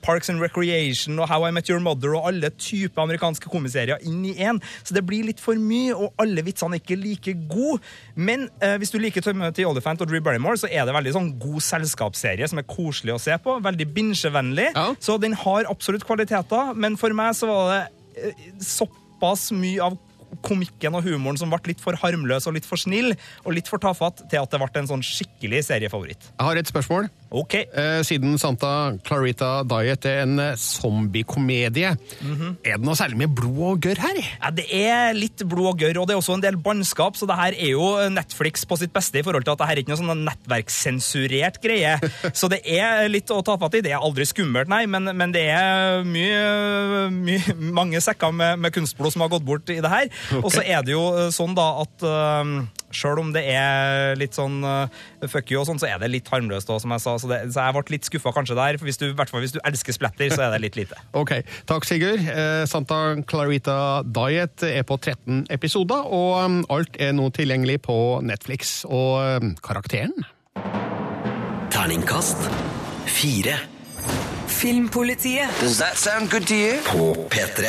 Parks 0.03 0.31
and 0.33 0.41
Recreation 0.43 1.19
og 1.21 1.29
How 1.31 1.47
I 1.47 1.53
Met 1.55 1.69
Your 1.71 1.79
Mother 1.83 2.15
og 2.17 2.27
alle 2.31 2.51
typer 2.57 3.05
amerikanske 3.05 3.51
komiserier 3.51 4.01
inn 4.07 4.23
i 4.27 4.35
én. 4.35 4.59
Så 4.83 4.97
det 4.97 5.05
blir 5.07 5.27
litt 5.27 5.39
for 5.43 5.55
mye, 5.59 5.95
og 5.95 6.17
alle 6.21 6.43
vitsene 6.45 6.77
er 6.77 6.83
ikke 6.83 6.99
like 6.99 7.35
gode. 7.51 7.79
Men 8.15 8.47
eh, 8.59 8.75
hvis 8.81 8.91
du 8.93 8.99
liker 9.01 9.23
Timothy 9.25 9.65
Olyphant 9.67 10.03
og 10.03 10.11
Drew 10.11 10.23
Barrymore, 10.25 10.59
så 10.59 10.69
er 10.71 10.85
det 10.87 10.95
veldig 10.97 11.15
sånn 11.15 11.31
god 11.41 11.63
selskapsserie 11.65 12.51
som 12.51 12.59
er 12.61 12.67
koselig 12.69 13.15
å 13.15 13.21
se 13.21 13.37
på. 13.41 13.59
Veldig 13.63 13.87
binsjevennlig. 13.95 14.71
Så 14.99 15.15
den 15.21 15.37
har 15.39 15.69
absolutt 15.71 16.05
kvaliteter, 16.07 16.75
men 16.75 16.99
for 16.99 17.15
meg 17.15 17.35
så 17.37 17.49
var 17.49 17.71
det 17.71 17.81
eh, 18.27 18.47
såpass 18.65 19.51
mye 19.55 19.91
av 19.91 19.99
komikken 20.45 20.95
og 20.97 21.05
humoren 21.07 21.39
som 21.39 21.51
ble 21.51 21.73
litt 21.73 21.83
for 21.83 21.97
harmløs 21.99 22.47
og 22.47 22.55
litt 22.57 22.67
for 22.67 22.79
snill 22.79 23.13
og 23.43 23.55
litt 23.55 23.71
for 23.71 23.81
tafatt, 23.83 24.23
til 24.31 24.41
at 24.41 24.51
det 24.51 24.61
ble 24.61 24.71
en 24.81 24.93
sånn 24.93 25.05
skikkelig 25.05 25.65
seriefavoritt. 25.67 26.31
Jeg 26.31 26.47
har 26.47 26.61
et 26.61 26.71
spørsmål. 26.71 27.11
Ok. 27.31 27.53
Eh, 27.55 28.01
siden 28.03 28.35
Santa 28.39 28.91
Clarita 29.07 29.61
Diet 29.63 30.05
er 30.09 30.25
en 30.25 30.39
zombiekomedie, 30.57 31.93
mm 32.19 32.35
-hmm. 32.35 32.55
er 32.63 32.77
det 32.77 32.85
noe 32.85 32.95
særlig 32.95 33.17
med 33.17 33.35
blod 33.35 33.71
og 33.71 33.79
gørr 33.79 34.01
her? 34.01 34.17
Ja, 34.43 34.49
Det 34.49 34.65
er 34.69 35.13
litt 35.13 35.43
blod 35.47 35.67
og 35.67 35.77
gørr, 35.79 36.01
og 36.01 36.07
det 36.07 36.13
er 36.13 36.19
også 36.19 36.33
en 36.35 36.43
del 36.43 36.57
bannskap, 36.57 37.15
så 37.15 37.25
det 37.25 37.35
her 37.35 37.53
er 37.57 37.71
jo 37.71 38.09
Netflix 38.09 38.65
på 38.65 38.77
sitt 38.77 38.93
beste 38.93 39.19
i 39.19 39.23
forhold 39.23 39.43
til 39.43 39.51
at 39.51 39.59
det 39.59 39.67
her 39.67 39.75
er 39.75 39.79
ikke 39.79 39.95
noe 39.95 40.03
sånn 40.03 40.25
nettverkssensurert 40.25 41.61
greie. 41.61 41.99
Så 42.33 42.47
det 42.49 42.61
er 42.65 43.07
litt 43.07 43.31
å 43.31 43.41
ta 43.41 43.57
fatt 43.57 43.75
i. 43.75 43.81
Det 43.81 43.91
er 43.91 44.03
aldri 44.03 44.25
skummelt, 44.25 44.67
nei, 44.67 44.85
men, 44.85 45.03
men 45.03 45.31
det 45.31 45.47
er 45.49 46.03
mye, 46.03 47.09
mye 47.11 47.55
mange 47.55 48.01
sekker 48.01 48.31
med, 48.31 48.59
med 48.59 48.73
kunstblod 48.73 49.13
som 49.13 49.21
har 49.21 49.29
gått 49.29 49.45
bort 49.45 49.69
i 49.69 49.79
det 49.79 49.89
her. 49.89 50.09
Og 50.43 50.51
så 50.51 50.61
er 50.65 50.83
det 50.83 50.91
jo 50.91 51.05
eh, 51.17 51.31
sånn 51.31 51.55
da 51.55 51.81
at 51.81 52.03
Sjøl 52.95 53.21
om 53.21 53.31
det 53.35 53.43
er 53.53 54.15
litt 54.19 54.37
sånn 54.37 54.61
uh, 54.65 54.85
fuck 55.27 55.51
you, 55.51 55.59
og 55.61 55.67
sånn, 55.69 55.79
så 55.81 55.89
er 55.89 56.01
det 56.01 56.11
litt 56.11 56.31
harmløst. 56.31 56.69
òg, 56.71 56.81
som 56.83 56.93
jeg 56.95 57.03
sa, 57.03 57.15
så, 57.21 57.29
det, 57.31 57.41
så 57.53 57.67
jeg 57.67 57.77
ble 57.77 57.95
litt 57.95 58.09
skuffa 58.09 58.33
kanskje 58.35 58.57
der. 58.59 58.79
for 58.81 58.89
hvis 58.89 59.01
du, 59.01 59.07
i 59.09 59.15
hvert 59.17 59.31
fall 59.31 59.43
hvis 59.45 59.55
du 59.55 59.61
elsker 59.63 59.97
splatter, 59.97 60.33
så 60.33 60.45
er 60.47 60.55
det 60.55 60.63
litt 60.67 60.79
lite. 60.79 60.99
Ok, 61.21 61.33
Takk, 61.69 61.85
Sigurd. 61.85 62.23
Eh, 62.23 62.63
Santa 62.69 63.15
Clarita 63.29 64.01
Diet 64.07 64.63
er 64.65 64.85
på 64.87 64.97
13 64.97 65.45
episoder, 65.53 66.07
og 66.07 66.39
um, 66.45 66.61
alt 66.73 66.97
er 67.01 67.13
nå 67.15 67.29
tilgjengelig 67.35 67.81
på 67.85 67.97
Netflix. 68.25 68.81
Og 68.89 69.21
um, 69.41 69.53
karakteren? 69.63 70.15
Terningkast 71.71 72.49
fire. 73.05 73.59
Filmpolitiet 74.47 75.49
Does 75.59 75.79
that 75.79 75.97
sound 75.97 76.29
good 76.29 76.47
to 76.47 76.55
you? 76.55 76.81
På 76.85 77.27
P3. 77.29 77.65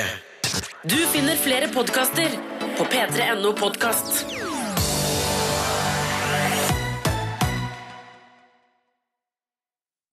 Du 0.83 0.97
finner 0.97 1.37
flere 1.37 1.69
podkaster 1.69 2.29
på 2.77 2.85
p3.no 2.85 3.53
podkast. 3.53 4.25